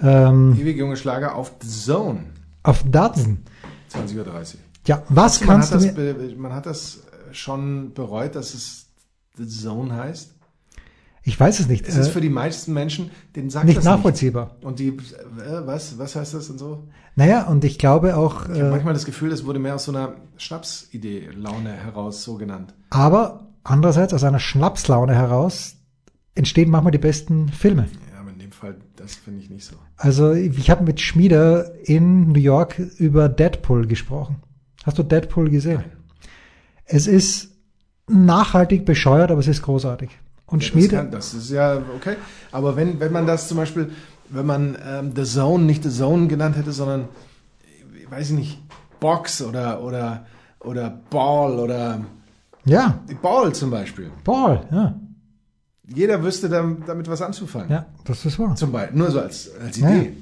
[0.02, 2.20] ähm, Ewig junge Schlager auf The Zone,
[2.62, 3.44] auf Datsen.
[3.92, 4.44] 20.30 Uhr.
[4.86, 8.86] Ja, was man, kannst hat du das, man hat das schon bereut, dass es
[9.36, 10.33] The Zone heißt.
[11.26, 11.88] Ich weiß es nicht.
[11.88, 14.52] Es ist Äh, für die meisten Menschen, denen sagt nicht das nachvollziehbar.
[14.56, 14.64] nicht.
[14.64, 14.94] Und die, äh,
[15.64, 16.86] was, was heißt das und so?
[17.16, 18.42] Naja, und ich glaube auch...
[18.44, 22.22] Ich habe Äh, manchmal das Gefühl, es wurde mehr aus so einer Schnapsidee, Laune heraus
[22.24, 22.74] so genannt.
[22.90, 25.76] aber andererseits, aus einer Schnapslaune heraus,
[26.34, 27.86] entstehen manchmal die besten Filme.
[28.12, 29.76] Ja, aber in dem Fall, das finde ich nicht so.
[29.96, 34.42] Also ich habe mit Schmieder in New York über Deadpool gesprochen.
[34.84, 35.76] Hast du Deadpool gesehen?
[35.78, 35.92] Nein.
[36.84, 37.52] Es ist
[38.08, 40.10] nachhaltig bescheuert, aber es ist großartig.
[40.46, 42.16] Und Ja, das, Schmieder, kann, das ist ja okay.
[42.52, 43.90] Aber wenn, wenn man das zum Beispiel,
[44.28, 47.08] wenn man ähm, The Zone nicht The Zone genannt hätte, sondern,
[48.00, 48.62] ich weiß ich nicht,
[49.00, 50.26] Box oder, oder,
[50.60, 52.00] oder Ball oder
[52.66, 54.10] ja, Ball zum Beispiel.
[54.24, 54.94] Ball, ja,
[55.86, 57.70] Jeder wüsste dam- damit was anzufangen.
[57.70, 58.54] ja, das ist wahr.
[58.56, 59.90] Zum Beispiel, nur so als, als Ja.
[59.90, 60.12] Idee.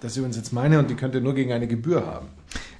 [0.00, 2.28] Das ist übrigens jetzt meine und die könnt ihr nur gegen eine Gebühr haben.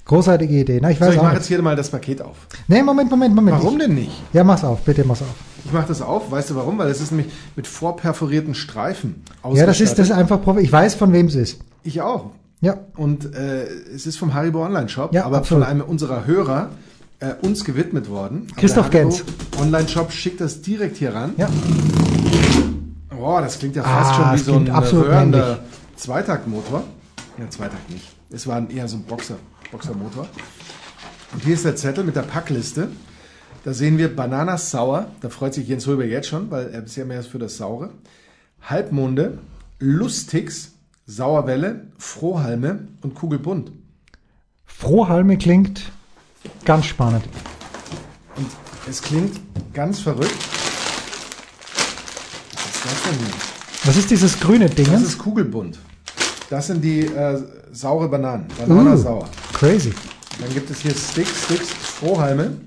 [0.05, 0.79] Großartige Idee.
[0.81, 2.47] Na, ich So, ich mache jetzt hier mal das Paket auf.
[2.67, 3.57] Nee, Moment, Moment, Moment.
[3.57, 4.23] Warum ich, denn nicht?
[4.33, 5.27] Ja, mach's auf, bitte mach's auf.
[5.65, 6.77] Ich mache das auf, weißt du warum?
[6.77, 10.95] Weil es ist nämlich mit vorperforierten Streifen Ja, das ist das einfach, profi- ich weiß,
[10.95, 11.59] von wem es ist.
[11.83, 12.31] Ich auch.
[12.61, 15.63] Ja, Und äh, es ist vom Haribo Online Shop, Ja, aber absolut.
[15.63, 16.69] von einem unserer Hörer
[17.19, 18.47] äh, uns gewidmet worden.
[18.55, 19.23] Christoph Gens.
[19.59, 21.33] Online Shop schickt das direkt hier ran.
[21.37, 21.47] ja.
[23.19, 25.59] Oh, das klingt ja fast Ah, schon wie so ein röhrender.
[25.95, 26.83] Zweitaktmotor.
[27.37, 28.05] Ja, Zweitakt nicht.
[28.31, 29.35] Es war eher so ein Boxer,
[29.71, 30.27] Boxermotor.
[31.33, 32.87] Und hier ist der Zettel mit der Packliste.
[33.63, 35.07] Da sehen wir Bananas sauer.
[35.21, 37.91] Da freut sich Jens Röber jetzt schon, weil er bisher mehr ist für das Saure.
[38.61, 39.37] Halbmonde,
[39.79, 40.71] Lustigs,
[41.05, 43.71] Sauerwelle, Frohhalme und Kugelbunt.
[44.65, 45.91] Frohhalme klingt
[46.65, 47.23] ganz spannend.
[48.35, 48.47] Und
[48.89, 49.39] es klingt
[49.73, 50.33] ganz verrückt.
[52.55, 53.33] Was ist das denn hier?
[53.83, 54.91] Was ist dieses grüne Ding?
[54.91, 55.77] Das ist kugelbunt.
[56.49, 58.47] Das sind die äh, saure Bananen.
[58.59, 58.97] Banana Uh.
[58.97, 59.29] sauer.
[59.53, 59.93] Crazy.
[60.39, 62.57] Dann gibt es hier Sticks, Sticks, Strohhalme.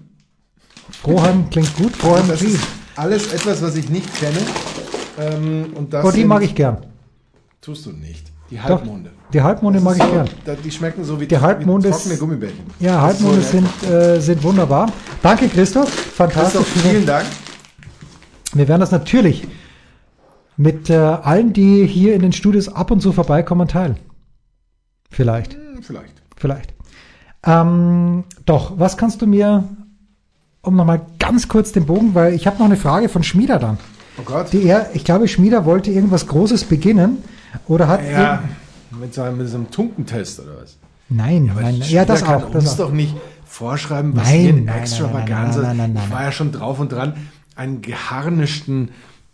[1.04, 1.94] Strohhalm klingt gut.
[1.96, 2.60] Strohhalm Das ist
[2.96, 4.38] alles etwas, was ich nicht kenne.
[5.20, 6.78] Ähm, und das Oh, die sind- mag ich gern.
[7.60, 8.32] Tust du nicht.
[8.50, 8.64] Die Doch.
[8.64, 9.10] Halbmonde.
[9.32, 10.28] Die Halbmonde mag ist ich so, gern.
[10.64, 12.64] Die schmecken so wie, Die Halbmonde wie trockene Gummibärchen.
[12.80, 13.48] Ja, so Halbmonde lecker.
[13.50, 14.92] sind, äh, sind wunderbar.
[15.22, 15.88] Danke, Christoph.
[15.90, 16.62] Fantastisch.
[16.62, 17.26] Christoph, vielen Dank.
[18.54, 19.46] Wir werden das natürlich
[20.56, 23.96] mit äh, allen, die hier in den Studios ab und zu vorbeikommen, teilen.
[25.10, 26.22] Vielleicht, Hm, Vielleicht.
[26.36, 26.74] vielleicht.
[27.44, 29.64] Ähm, doch, was kannst du mir,
[30.64, 33.78] um nochmal ganz kurz den Bogen, weil ich habe noch eine Frage von Schmieder dann.
[34.18, 34.52] Oh Gott.
[34.52, 37.18] Die er, ich glaube, Schmieder wollte irgendwas Großes beginnen
[37.66, 38.00] oder hat.
[38.08, 38.42] ja,
[39.00, 40.76] mit so, einem, mit so einem Tunkentest oder was?
[41.08, 42.50] Nein, nein, Spieler ja, das kann auch.
[42.50, 42.86] Das uns auch.
[42.86, 45.60] doch nicht vorschreiben, was Nein, hier in nein, Extravaganza.
[45.60, 47.14] nein, nein, nein, nein, Ich nein, war ja schon drauf und dran,
[47.56, 48.90] einen geharnischten,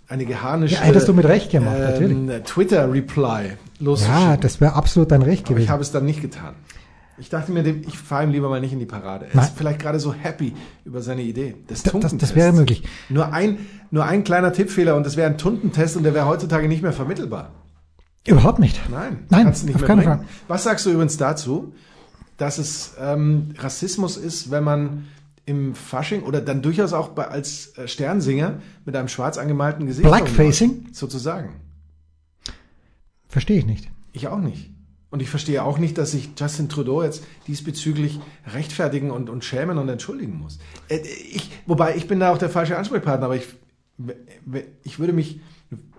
[0.09, 2.17] eine geharnischte Ja, hättest du mit Recht gemacht, natürlich.
[2.45, 4.41] Twitter-Reply Ja, loszuschicken.
[4.41, 5.71] das wäre absolut dein Recht Aber ich gewesen.
[5.71, 6.55] habe es dann nicht getan.
[7.21, 9.27] Ich dachte mir, ich fahre ihm lieber mal nicht in die Parade.
[9.31, 10.55] Er ist vielleicht gerade so happy
[10.87, 11.55] über seine Idee.
[11.67, 12.83] Das, das, das wäre möglich.
[13.11, 13.59] Nur ein,
[13.91, 16.95] nur ein kleiner Tippfehler und das wäre ein Tuntentest und der wäre heutzutage nicht mehr
[16.95, 17.51] vermittelbar.
[18.27, 18.81] Überhaupt nicht.
[18.91, 20.25] Nein, Nein, kannst nicht auf mehr keinen.
[20.49, 21.75] Was sagst du übrigens dazu,
[22.39, 25.09] dass es ähm, Rassismus ist, wenn man
[25.45, 30.09] im Fasching oder dann durchaus auch bei, als äh, Sternsinger mit einem schwarz angemalten Gesicht
[30.09, 30.87] Blackfacing?
[30.93, 31.51] sozusagen?
[33.29, 33.91] Verstehe ich nicht.
[34.13, 34.70] Ich auch nicht.
[35.11, 38.21] Und ich verstehe auch nicht, dass sich Justin Trudeau jetzt diesbezüglich
[38.53, 40.59] rechtfertigen und, und schämen und entschuldigen muss.
[40.89, 43.49] Äh, Ich, wobei, ich bin da auch der falsche Ansprechpartner, aber ich,
[44.85, 45.41] ich würde mich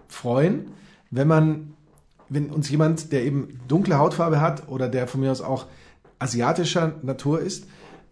[0.08, 0.71] freuen,
[1.10, 1.74] wenn man,
[2.30, 5.67] wenn uns jemand, der eben dunkle Hautfarbe hat oder der von mir aus auch
[6.19, 7.67] asiatischer Natur ist,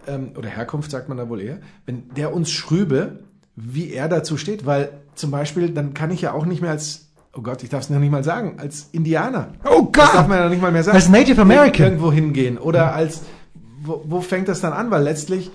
[0.07, 3.23] ähm, oder Herkunft sagt man da wohl eher, wenn der uns schrübe,
[3.55, 7.08] wie er dazu steht, weil zum Beispiel, dann kann ich ja auch nicht mehr als
[7.33, 8.55] Oh Gott, ich darf es noch nicht mal sagen.
[8.57, 9.53] Als Indianer.
[9.63, 9.97] Oh Gott!
[9.97, 10.95] Das darf man ja noch nicht mal mehr sagen.
[10.95, 11.85] Als Native American.
[11.85, 12.57] Irgendwo hingehen.
[12.57, 13.21] Oder als,
[13.81, 14.89] wo, wo fängt das dann an?
[14.89, 15.51] Weil letztlich,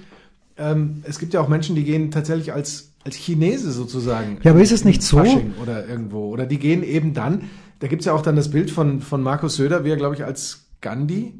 [0.56, 4.38] ähm, es gibt ja auch Menschen, die gehen tatsächlich als, als Chinese sozusagen.
[4.42, 5.18] Ja, aber ist es nicht so?
[5.60, 6.28] Oder irgendwo.
[6.28, 9.56] Oder die gehen eben dann, da gibt's ja auch dann das Bild von, von Markus
[9.56, 11.34] Söder, wie er, glaube ich, als Gandhi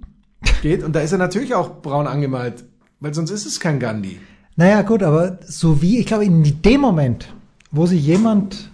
[0.63, 0.83] geht.
[0.83, 2.65] Und da ist er natürlich auch braun angemalt.
[2.99, 4.19] Weil sonst ist es kein Gandhi.
[4.57, 7.33] Naja, gut, aber so wie, ich glaube, in dem Moment,
[7.71, 8.71] wo sich jemand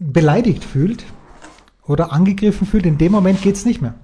[0.00, 1.04] beleidigt fühlt
[1.86, 3.94] oder angegriffen fühlt, in dem Moment geht's nicht mehr.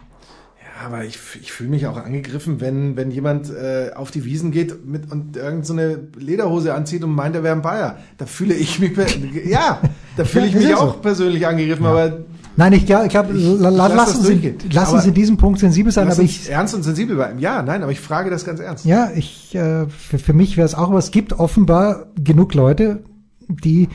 [0.61, 4.51] Ja, aber ich, ich fühle mich auch angegriffen, wenn, wenn jemand äh, auf die Wiesen
[4.51, 7.97] geht mit, und irgend so eine Lederhose anzieht und meint, er wäre ein Bayer.
[8.19, 8.93] Da fühle ich mich,
[9.47, 9.81] ja,
[10.17, 10.83] da fühle ich Ja, mich ja so.
[10.83, 12.19] auch persönlich angegriffen, aber
[12.59, 15.93] Nein, ich glaube, ich glaub, lass lass, uns in, lass uns in diesem Punkt sensibel
[15.93, 17.39] sein, aber ich, ernst und sensibel bleiben.
[17.39, 18.87] Ja, nein, aber ich frage das ganz ernst.
[18.87, 23.03] ja, ich, äh, für, für mich wäre es auch, aber es gibt offenbar genug Leute,
[23.49, 23.91] die,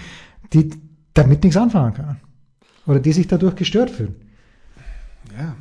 [0.53, 0.69] die
[1.13, 2.17] damit nichts anfangen können.
[2.87, 4.15] Oder die sich dadurch gestört fühlen.
[5.37, 5.55] Ja,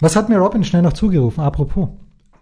[0.00, 1.88] Was hat mir Robin schnell noch zugerufen, apropos?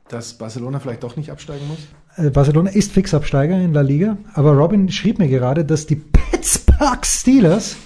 [0.09, 1.79] dass Barcelona vielleicht doch nicht absteigen muss.
[2.17, 7.07] Äh, Barcelona ist Fixabsteiger in La Liga, aber Robin schrieb mir gerade, dass die Pittsburgh
[7.07, 7.77] Steelers,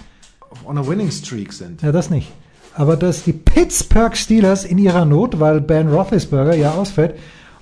[0.64, 1.83] On a winning streak sind.
[1.83, 2.33] ja das nicht,
[2.74, 7.14] aber dass die Pittsburgh Steelers in ihrer Not, weil Ben Roethlisberger ja ausfällt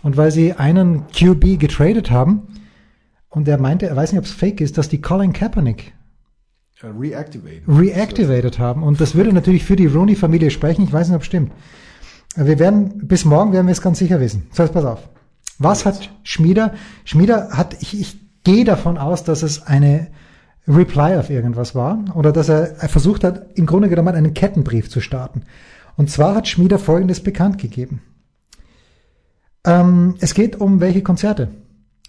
[0.04, 2.42] und weil sie einen QB getradet haben
[3.30, 5.92] und er meinte, er weiß nicht, ob es fake ist, dass die Colin Kaepernick
[6.82, 7.62] Äh, reactivate.
[7.68, 11.26] reactivated haben und das würde natürlich für die Rooney-Familie sprechen, ich weiß nicht, ob es
[11.26, 11.52] stimmt.
[12.34, 14.48] Wir werden, bis morgen werden wir es ganz sicher wissen.
[14.52, 15.08] So, jetzt pass auf.
[15.58, 16.72] Was hat Schmieder?
[17.04, 20.08] Schmieder hat, ich, ich gehe davon aus, dass es eine
[20.66, 24.88] Reply auf irgendwas war oder dass er, er versucht hat, im Grunde genommen einen Kettenbrief
[24.88, 25.42] zu starten.
[25.96, 28.00] Und zwar hat Schmieder Folgendes bekannt gegeben.
[29.64, 31.48] Ähm, es geht um welche Konzerte?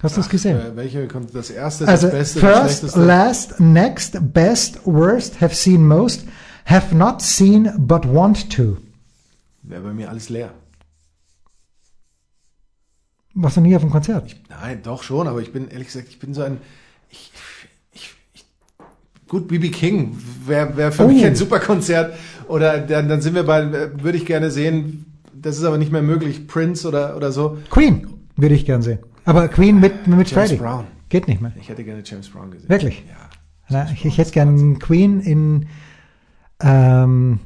[0.03, 0.59] Hast du es gesehen?
[0.75, 3.05] Welche kommt das erste, Also das beste, das first, schlechteste?
[3.05, 6.25] last, next, best, worst, have seen most,
[6.65, 8.77] have not seen but want to.
[9.61, 10.51] Wäre bei mir alles leer.
[13.35, 14.35] Warst du nie auf dem Konzert?
[14.49, 16.57] Nein, doch schon, aber ich bin ehrlich gesagt, ich bin so ein.
[17.09, 17.31] Ich,
[17.93, 18.45] ich, ich,
[19.27, 21.07] gut, BB King wäre wär für Oh.
[21.07, 22.15] mich ein super Konzert.
[22.47, 23.71] Oder dann, dann sind wir bei,
[24.03, 27.57] würde ich gerne sehen, das ist aber nicht mehr möglich, Prince oder, oder so.
[27.69, 28.99] Queen würde ich gern sehen.
[29.25, 30.55] Aber Queen mit, mit James Freddie.
[30.55, 30.85] Brown.
[31.09, 31.53] Geht nicht mehr.
[31.59, 32.69] Ich hätte gerne James Brown gesehen.
[32.69, 33.03] Wirklich?
[33.07, 33.29] Ja.
[33.69, 35.67] Na, ich, ich hätte gern Queen in,
[36.61, 37.39] ähm,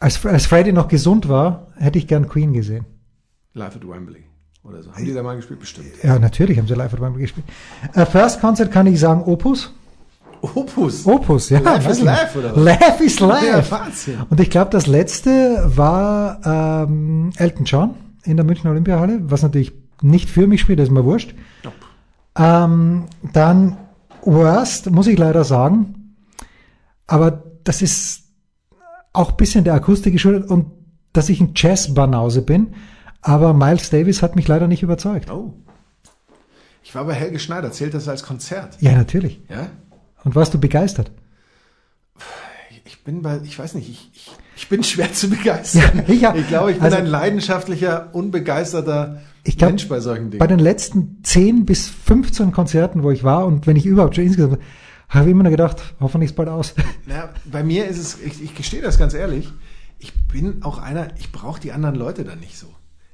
[0.00, 2.86] als, als Freddie noch gesund war, hätte ich gern Queen gesehen.
[3.52, 4.24] Live at Wembley
[4.62, 4.92] oder so.
[4.92, 5.60] Haben die da mal gespielt?
[5.60, 5.88] Bestimmt.
[6.02, 7.46] Ja, natürlich haben sie live at Wembley gespielt.
[7.94, 9.72] Äh, First Concert kann ich sagen Opus.
[10.40, 11.06] Opus.
[11.06, 11.64] Opus, ja.
[11.64, 12.36] Weiß is nicht.
[12.36, 12.64] oder was?
[12.64, 13.70] Live is live.
[13.70, 14.26] Ja.
[14.28, 19.72] Und ich glaube, das letzte war ähm, Elton John in der Münchner Olympiahalle, was natürlich
[20.02, 21.34] nicht für mich spielt, das ist mir wurscht.
[22.36, 23.76] Ähm, dann
[24.22, 26.16] Worst, muss ich leider sagen.
[27.06, 28.24] Aber das ist
[29.12, 30.72] auch ein bisschen der Akustik geschuldet und
[31.12, 32.74] dass ich ein Jazz-Banause bin.
[33.22, 35.30] Aber Miles Davis hat mich leider nicht überzeugt.
[35.30, 35.54] Oh.
[36.82, 38.76] Ich war bei Helge Schneider, zählt das als Konzert?
[38.80, 39.40] Ja, natürlich.
[39.48, 39.68] Ja?
[40.24, 41.10] Und warst du begeistert?
[42.84, 46.02] Ich bin bei, ich weiß nicht, ich, ich, ich bin schwer zu begeistern.
[46.06, 46.34] Ja, ich ja.
[46.34, 50.38] ich glaube, ich bin Also- ein leidenschaftlicher, unbegeisterter Ich glaub, Mensch bei solchen Dingen.
[50.38, 54.24] Bei den letzten 10 bis 15 Konzerten, wo ich war und wenn ich überhaupt schon
[54.24, 54.58] insgesamt,
[55.08, 56.74] habe ich immer nur gedacht, hoffentlich ist bald aus.
[57.06, 59.52] Na, bei mir ist es, ich, ich gestehe das ganz ehrlich,
[59.98, 62.66] ich bin auch einer, ich brauche die anderen Leute dann nicht so.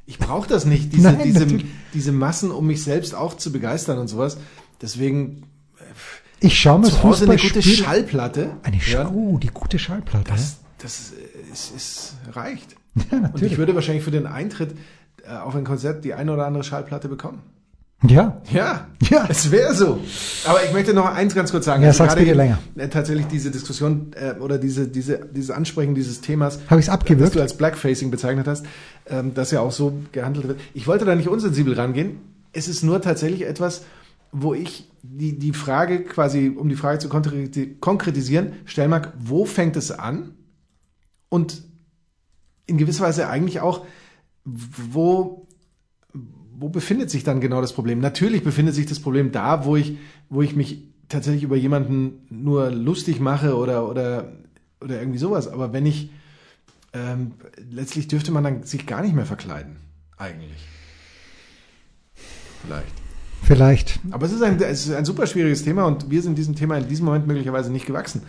[0.06, 1.46] Ich brauche das nicht, diese, Nein, diese,
[1.94, 4.38] diese Massen, um mich selbst auch zu begeistern und sowas.
[4.82, 5.44] Deswegen
[6.40, 8.56] Ich schaue mir zu Hause eine gute Schallplatte.
[8.62, 10.24] Eine Sch hören, oh, die gute Schallplatte.
[10.32, 11.12] das, das
[11.52, 12.76] ist, ist, reicht.
[13.12, 14.74] ja, Und ich würde wahrscheinlich für den Eintritt
[15.24, 17.40] äh, auf ein Konzert die eine oder andere Schallplatte bekommen.
[18.06, 19.26] ja, Ja, Ja.
[19.28, 20.00] es wäre so.
[20.46, 21.82] Aber ich möchte noch eins ganz kurz sagen.
[21.82, 22.58] Ja, sag's gerade bitte länger.
[22.76, 27.28] äh, Tatsächlich diese Diskussion äh, oder diese, diese, dieses Ansprechen dieses Themas, Habe ich's abgewürgt?
[27.28, 28.64] das du als Blackfacing bezeichnet hast,
[29.06, 30.60] ähm, das ja auch so gehandelt wird.
[30.74, 32.18] Ich wollte da nicht unsensibel rangehen.
[32.52, 33.82] Es ist nur tatsächlich etwas,
[34.32, 39.44] wo ich die, die Frage quasi, um die Frage zu konkreti- konkretisieren, stellen mag, wo
[39.44, 40.30] fängt es an?
[41.30, 41.62] Und
[42.66, 43.86] in gewisser Weise eigentlich auch,
[44.44, 45.48] wo,
[46.12, 48.00] wo befindet sich dann genau das Problem?
[48.00, 49.96] Natürlich befindet sich das Problem da, wo ich,
[50.28, 54.32] wo ich mich tatsächlich über jemanden nur lustig mache oder, oder,
[54.80, 55.48] oder irgendwie sowas.
[55.48, 56.10] Aber wenn ich,
[56.92, 57.32] ähm,
[57.70, 59.76] letztlich dürfte man dann sich gar nicht mehr verkleiden,
[60.18, 60.66] eigentlich.
[62.62, 62.92] Vielleicht.
[63.42, 64.00] vielleicht.
[64.10, 66.76] Aber es ist ein, es ist ein super schwieriges Thema und wir sind diesem Thema
[66.76, 68.22] in diesem Moment möglicherweise nicht gewachsen.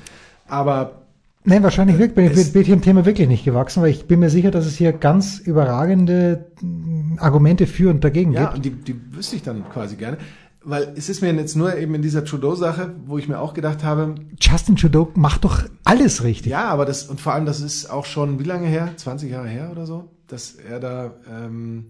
[0.48, 1.01] Aber
[1.43, 4.30] Nein, wahrscheinlich wirklich, bin, ich- bin dem Thema wirklich nicht gewachsen, weil ich bin mir
[4.30, 8.56] sicher, dass es hier ganz überragende mm, Argumente für und dagegen Ja, gibt.
[8.56, 10.17] und die, die wüsste ich dann quasi gerne.
[10.63, 13.84] Weil es ist mir jetzt nur eben in dieser Trudeau-Sache, wo ich mir auch gedacht
[13.84, 16.51] habe, Justin Trudeau macht doch alles richtig.
[16.51, 18.89] ja, aber das, und vor allem, das ist auch schon wie lange her?
[18.95, 21.88] 20 Jahre her oder so, dass er da ähm,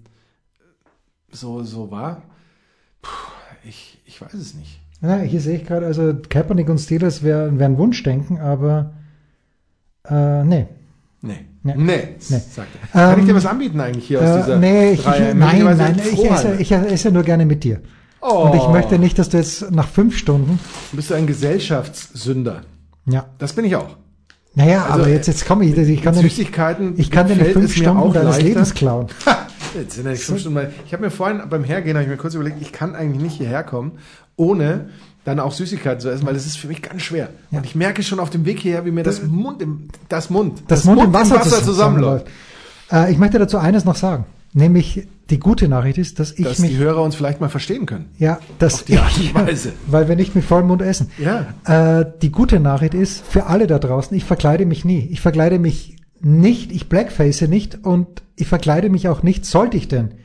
[1.31, 2.21] so, so war.
[3.01, 3.09] Puh,
[3.67, 4.79] ich, ich weiß es nicht.
[5.01, 8.93] Ja, hier sehe ich gerade, also Kaepernick und Steelers wären wär Wunschdenken, aber
[10.09, 10.67] äh, nee.
[11.21, 11.45] Nee.
[11.63, 11.73] Nee.
[11.77, 12.41] Nee, Nee.
[12.57, 12.65] er.
[12.91, 15.35] Kann Ähm, ich dir was anbieten eigentlich hier aus Äh, dieser nee, ich, ich, Reihe?
[15.35, 17.81] nein, nein, ich esse, ich esse nur gerne mit dir.
[18.21, 18.47] Oh.
[18.49, 20.59] Und ich möchte nicht, dass du jetzt nach fünf Stunden,
[20.91, 22.61] Bist du ein Gesellschaftssünder?
[23.05, 23.95] ja, Das bin ich auch.
[24.55, 27.51] naja, Also, aber jetzt, jetzt komme ich, ich kann dir nicht, ich kann dir nicht
[27.53, 28.43] fünf Stunden deines leichter.
[28.43, 29.07] Lebens klauen.
[29.73, 30.67] Jetzt sind ja nicht fünf Stunden.
[30.85, 33.37] Ich habe mir vorhin beim Hergehen habe ich mir kurz überlegt, ich kann eigentlich nicht
[33.37, 33.93] hierher kommen,
[34.35, 34.89] ohne
[35.23, 37.29] dann auch Süßigkeiten zu essen, weil das ist für mich ganz schwer.
[37.51, 37.59] Ja.
[37.59, 40.63] Und ich merke schon auf dem Weg hierher, wie mir das Mund im, das Mund,
[40.67, 41.65] Das, Mund im Wasser, zusammenläuft.
[41.65, 42.27] zusammenläuft.
[42.91, 44.25] Äh, ich möchte dazu eines noch sagen.
[44.53, 47.85] Nämlich, die gute Nachricht ist, dass ich Dass mich, die Hörer uns vielleicht mal verstehen
[47.85, 48.09] können.
[48.17, 49.71] ja, dass auf die Art und ich, Weise.
[49.87, 51.09] weil wir nicht mit vollem Mund essen.
[51.17, 51.53] Ja.
[51.99, 55.07] Äh, die gute Nachricht ist, für alle da draußen, ich verkleide mich nie.
[55.11, 59.87] Ich verkleide mich nicht, ich blackface nicht und ich verkleide mich auch nicht, sollte ich
[59.87, 60.15] denn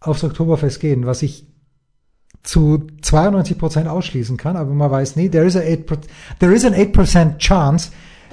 [0.00, 1.46] aufs Oktoberfest gehen, was ich
[2.42, 6.64] zu 92 Prozent ausschließen kann, aber man weiß nie, there is, a 8, there is
[6.64, 7.90] an 8% chance,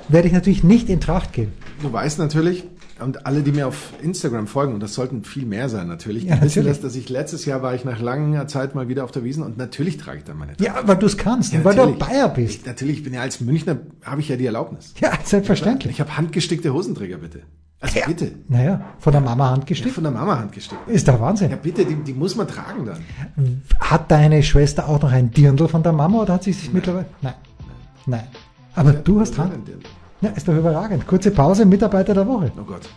[0.10, 1.52] werde ich natürlich nicht in Tracht gehen.
[1.82, 2.64] Du weißt natürlich,
[3.00, 6.30] und alle, die mir auf Instagram folgen, und das sollten viel mehr sein natürlich, die
[6.30, 6.68] Ja, wissen natürlich.
[6.78, 9.44] das, dass ich letztes Jahr war ich nach langer Zeit mal wieder auf der Wiesen
[9.44, 11.92] und natürlich trage ich dann meine Ja, weil du es kannst, Ja, und weil du.
[11.98, 12.62] Bayer bist.
[12.62, 14.94] Ich, natürlich, ich bin ja als Münchner, habe ich ja die Erlaubnis.
[15.00, 15.92] Ja, selbstverständlich.
[15.92, 17.42] Ich habe handgestickte Hosenträger, bitte.
[17.80, 18.08] Also Ja.
[18.08, 18.32] bitte.
[18.48, 19.94] Naja, von der Mama Ja, handgestickt.
[19.94, 20.88] von der Mama handgestickt.
[20.88, 21.52] Ist doch Wahnsinn.
[21.52, 23.62] Ja, bitte, die, die muss man tragen dann.
[23.80, 27.06] Hat deine Schwester auch noch ein Dirndl von der Mama oder hat sie sich mittlerweile?
[27.22, 27.36] Nein.
[28.08, 28.28] Nein.
[28.76, 29.54] Aber du hast Hand.
[30.22, 31.06] Ja, ist doch überragend.
[31.06, 32.52] Kurze Pause, Mitarbeiter der Woche.
[32.60, 32.90] Oh Gott.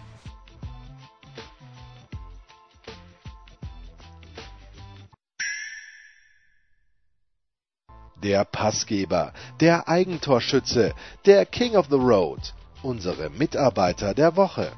[8.23, 10.93] Der Passgeber, der Eigentorschütze,
[11.25, 14.69] der King of the Road, unsere Mitarbeiter der Woche.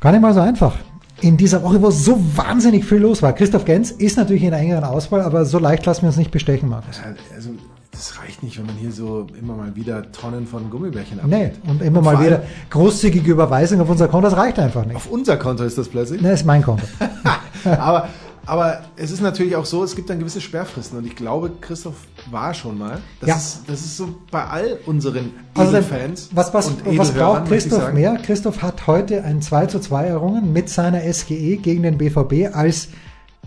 [0.00, 0.74] Gar nicht mal so einfach.
[1.22, 3.32] In dieser Woche, wo so wahnsinnig viel los war.
[3.32, 6.30] Christoph Gens ist natürlich in der engeren Auswahl, aber so leicht lassen wir uns nicht
[6.30, 7.00] bestechen, Markus.
[7.34, 7.50] Also,
[7.90, 11.68] das reicht nicht, wenn man hier so immer mal wieder Tonnen von Gummibärchen Nee, abgibt.
[11.68, 14.96] und immer Und mal wieder großzügige Überweisung auf unser Konto, das reicht einfach nicht.
[14.96, 16.20] Auf unser Konto ist das plötzlich.
[16.20, 16.84] Ne, ist mein Konto.
[17.64, 18.10] aber,
[18.46, 21.96] aber es ist natürlich auch so, es gibt dann gewisse Sperrfristen und ich glaube, Christoph
[22.30, 23.00] war schon mal.
[23.20, 23.36] Das, Ja.
[23.36, 26.30] ist, das ist so bei all unseren Also Edelfans.
[26.32, 28.16] was, was, und was braucht Christoph mehr?
[28.16, 32.88] Christoph hat heute ein 2 zu 2 errungen mit seiner SGE gegen den BVB als,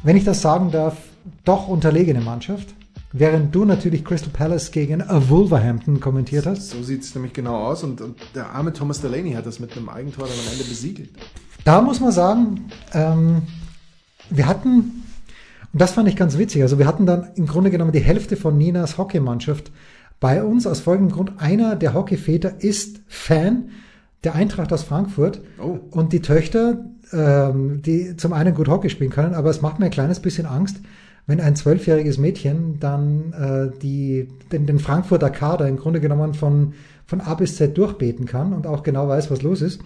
[0.03, 0.97] wenn ich das sagen darf,
[1.45, 2.75] doch unterlegene Mannschaft.
[3.11, 6.69] während du natürlich Crystal Palace gegen Wolverhampton kommentiert hast.
[6.69, 9.75] So sieht es nämlich genau aus und, und, der arme Thomas Delaney hat das mit
[9.75, 11.09] einem Eigentor dann am Ende besiegelt.
[11.65, 13.41] Da muss man sagen, ähm,
[14.29, 15.03] wir hatten,
[15.71, 18.35] und das fand ich ganz witzig, also wir hatten dann im Grunde genommen die Hälfte
[18.35, 19.71] von Ninas Hockeymannschaft
[20.19, 21.33] bei uns aus folgendem Grund.
[21.37, 23.69] Einer der Hockeyväter ist Fan
[24.23, 25.79] der Eintracht aus Frankfurt Oh.
[25.91, 29.85] und die Töchter, ähm, die zum einen gut Hockey spielen können, aber es macht mir
[29.85, 30.81] ein kleines bisschen Angst,
[31.25, 36.73] wenn ein zwölfjähriges Mädchen dann äh, die, den, den Frankfurter Kader im Grunde genommen von,
[37.05, 39.79] von A bis Z durchbeten kann und auch genau weiß, was los ist.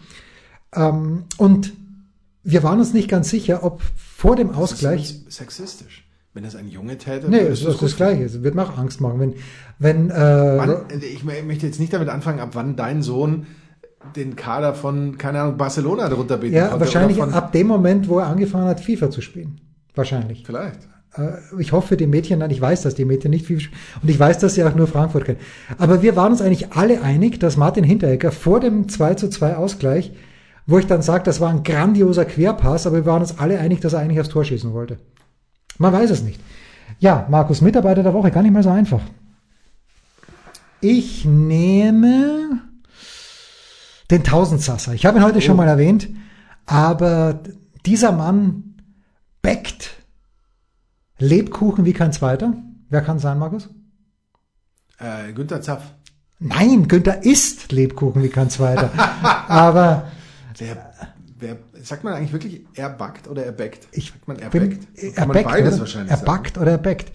[0.73, 1.73] Ähm, und
[2.43, 3.81] wir waren uns nicht ganz sicher, ob
[4.23, 5.01] vor dem Ausgleich.
[5.01, 6.07] Das ist sexistisch.
[6.33, 8.23] Wenn das ein Junge täte, Nee, es ist das gut Gleiche.
[8.23, 9.19] Es wird mir auch Angst machen.
[9.19, 9.33] Wenn,
[9.79, 13.47] wenn, äh, Wann, ich möchte jetzt nicht damit anfangen, ab wann dein Sohn
[14.15, 18.27] den Kader von, keine Ahnung, Barcelona darunter beten ja, wahrscheinlich ab dem Moment, wo er
[18.27, 19.59] angefangen hat, FIFA zu spielen.
[19.93, 20.43] Wahrscheinlich.
[20.45, 20.87] Vielleicht.
[21.17, 23.79] Äh, Ich hoffe, die Mädchen, nein, ich weiß, dass die Mädchen nicht viel spielen.
[24.01, 25.39] Und ich weiß, dass sie auch nur Frankfurt kennen.
[25.77, 29.57] Aber wir waren uns eigentlich alle einig, dass Martin Hinteregger vor dem 2 zu 2
[29.57, 30.13] Ausgleich,
[30.65, 33.81] wo ich dann sage, das war ein grandioser Querpass, aber wir waren uns alle einig,
[33.81, 34.97] dass er eigentlich aufs Tor schießen wollte.
[35.77, 36.39] Man weiß es nicht.
[36.99, 39.01] Ja, Markus, Mitarbeiter der Woche, gar nicht mal so einfach.
[40.79, 42.61] Ich nehme
[44.11, 44.93] den Tausendsasser.
[44.93, 46.09] Ich habe ihn heute schon mal erwähnt,
[46.65, 47.39] aber
[47.85, 48.75] dieser Mann
[49.41, 49.91] backt
[51.17, 52.53] Lebkuchen wie kein zweiter.
[52.89, 53.69] Wer kann sein, Markus?
[54.99, 55.83] Äh, Günther Zapf.
[56.39, 58.91] Nein, Günther isst Lebkuchen wie kein zweiter.
[59.47, 60.11] aber
[60.57, 60.91] Wer,
[61.39, 63.87] wer, sagt man eigentlich wirklich, er backt oder er backt?
[63.91, 64.87] ich sagt man, er bin, backt?
[64.95, 65.79] er Kann man backt, beides oder?
[65.81, 66.25] wahrscheinlich Er sagen.
[66.25, 67.11] backt oder er backt.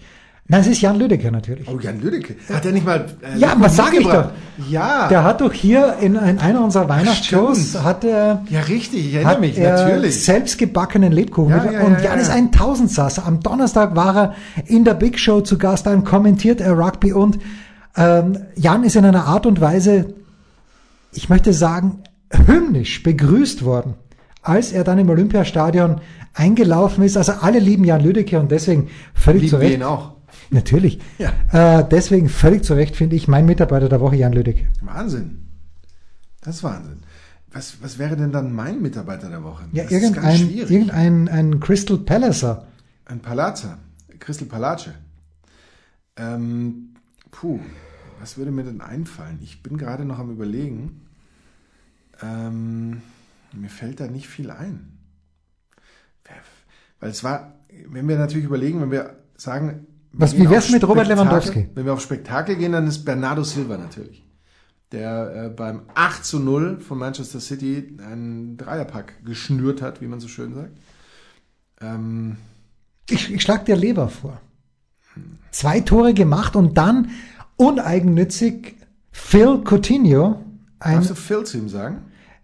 [0.51, 1.67] Nein, es ist Jan Lüdecke natürlich.
[1.69, 2.35] Oh, Jan Lüdecke.
[2.51, 3.05] Hat er nicht mal.
[3.21, 4.31] Äh, Ja, was sag ich mitgebracht?
[4.67, 5.07] Ja.
[5.07, 9.05] Der hat doch hier in, in einer unserer Weihnachtsshows hat er ja, richtig.
[9.05, 10.23] Ich erinnere mich, er natürlich.
[10.25, 11.51] selbstgebackenen Lebkuchen.
[11.51, 13.27] Ja, ja, und ja, Jan ja, ist ein Tausendsasser.
[13.27, 14.35] Am Donnerstag war er
[14.65, 17.37] in der Big Show zu Gast, dann kommentiert er Rugby und
[17.95, 20.15] ähm, Jan ist in einer Art und Weise,
[21.13, 22.01] ich möchte sagen,
[22.33, 23.95] hymnisch begrüßt worden,
[24.41, 26.01] als er dann im Olympiastadion
[26.33, 27.17] eingelaufen ist.
[27.17, 29.77] Also alle lieben Jan Lüdecke und deswegen völlig Lieben zu wir Recht.
[29.77, 30.13] ihn auch.
[30.51, 30.99] Natürlich.
[31.17, 31.79] Ja.
[31.79, 34.67] Äh, deswegen völlig zu Recht finde ich mein Mitarbeiter der Woche Jan Lüdecke.
[34.81, 35.45] Wahnsinn.
[36.41, 37.03] Das ist Wahnsinn.
[37.51, 39.63] Was, was wäre denn dann mein Mitarbeiter der Woche?
[39.73, 40.71] Ja, das ist ganz irgendein, schwierig.
[40.71, 42.67] irgendein ein Crystal Palacer.
[43.05, 43.69] Ein Palazzo.
[44.19, 44.89] Crystal Palace.
[46.15, 46.89] Ähm,
[47.31, 47.59] puh,
[48.19, 49.39] was würde mir denn einfallen?
[49.41, 51.01] Ich bin gerade noch am Überlegen.
[52.21, 53.01] Ähm,
[53.53, 54.95] mir fällt da nicht viel ein.
[56.99, 57.55] Weil es war,
[57.87, 59.87] wenn wir natürlich überlegen, wenn wir sagen.
[60.11, 61.69] Was- wie wär's mit Robert Lewandowski?
[61.73, 64.25] Wenn wir auf Spektakel gehen, dann ist Bernardo Silva natürlich.
[64.91, 70.19] Der äh, beim 8 zu 0 von Manchester City einen Dreierpack geschnürt hat, wie man
[70.19, 70.71] so schön sagt.
[71.79, 72.37] Ähm,
[73.09, 74.41] Ich, ich schlag dir Leber vor.
[75.51, 77.11] Zwei Tore gemacht und dann
[77.55, 78.75] uneigennützig
[79.11, 80.43] Phil Coutinho.
[80.79, 82.01] Ein, Darfst du Phil zu ihm sagen?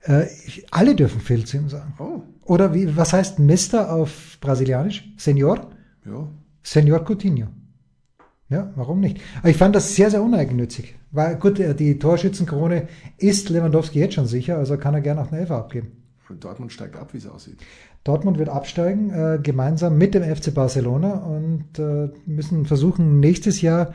[0.08, 1.94] Äh, ich, alle dürfen ihm sagen.
[2.00, 5.14] Oh, Oder wie, was heißt Mister auf Brasilianisch?
[5.18, 5.72] Senor?
[6.06, 6.28] ja.
[6.64, 7.48] Senor Coutinho.
[8.50, 9.20] Ja, warum nicht?
[9.40, 10.96] Aber ich fand das sehr, sehr uneigennützig.
[11.12, 12.88] Weil gut, äh, die Torschützenkrone
[13.18, 16.04] ist Lewandowski jetzt schon sicher, also kann er gerne auch eine Elfer abgeben.
[16.30, 17.58] Und Dortmund steigt ab, wie es aussieht.
[18.04, 23.94] Dortmund wird absteigen, äh, gemeinsam mit dem FC Barcelona und äh, müssen versuchen, nächstes Jahr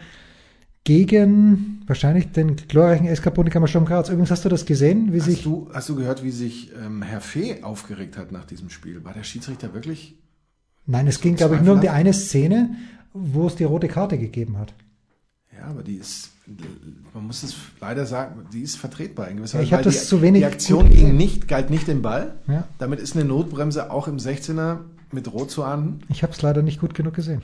[0.85, 4.09] gegen wahrscheinlich den glorreichen SK Bundeskammer Sturm Graz.
[4.09, 7.03] Übrigens hast du das gesehen, wie Hast sich du, hast du gehört, wie sich ähm,
[7.03, 9.05] Herr Fee aufgeregt hat nach diesem Spiel?
[9.05, 10.17] War der Schiedsrichter wirklich?
[10.87, 12.71] Nein, es ging, glaube ich, nur um die eine Szene,
[13.13, 14.73] wo es die rote Karte gegeben hat.
[15.57, 16.31] Ja, aber die ist,
[17.13, 19.93] man muss es leider sagen, die ist vertretbar in gewisser Ja, ich Weise, hab weil
[19.93, 21.17] das die, zu wenig Die Aktion gesehen.
[21.17, 22.37] nicht, galt nicht den Ball.
[22.49, 22.67] Ja.
[22.79, 24.79] Damit ist eine Notbremse auch im 16er
[25.13, 26.01] mit Rot zu ahnden.
[26.09, 27.43] Ich habe es leider nicht gut genug gesehen.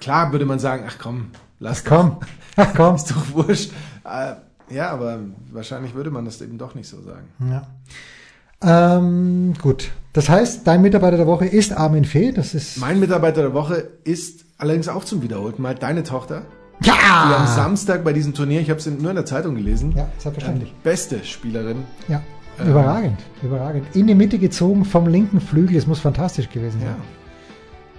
[0.00, 1.26] Klar würde man sagen, ach komm,
[1.60, 2.16] lass Komm,
[2.56, 2.96] ach komm.
[2.96, 3.70] Ist doch wurscht.
[4.04, 4.34] Äh,
[4.74, 5.20] ja, aber
[5.52, 7.28] wahrscheinlich würde man das eben doch nicht so sagen.
[7.48, 7.66] Ja.
[8.62, 9.90] Ähm, gut.
[10.12, 12.32] Das heißt, dein Mitarbeiter der Woche ist Armin Fee.
[12.32, 16.42] Das ist Mein Mitarbeiter der Woche ist allerdings auch zum wiederholten Mal deine Tochter,
[16.84, 16.96] die am
[17.30, 20.70] ja, Samstag bei diesem Turnier, ich habe es nur in der Zeitung gelesen, ja, selbstverständlich.
[20.70, 21.84] ähm, beste Spielerin.
[22.08, 22.22] Ja,
[22.64, 23.84] überragend, überragend.
[23.94, 25.76] In die Mitte gezogen vom linken Flügel.
[25.76, 26.90] Es muss fantastisch gewesen sein.
[26.90, 26.96] Ja,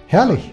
[0.06, 0.52] Herrlich.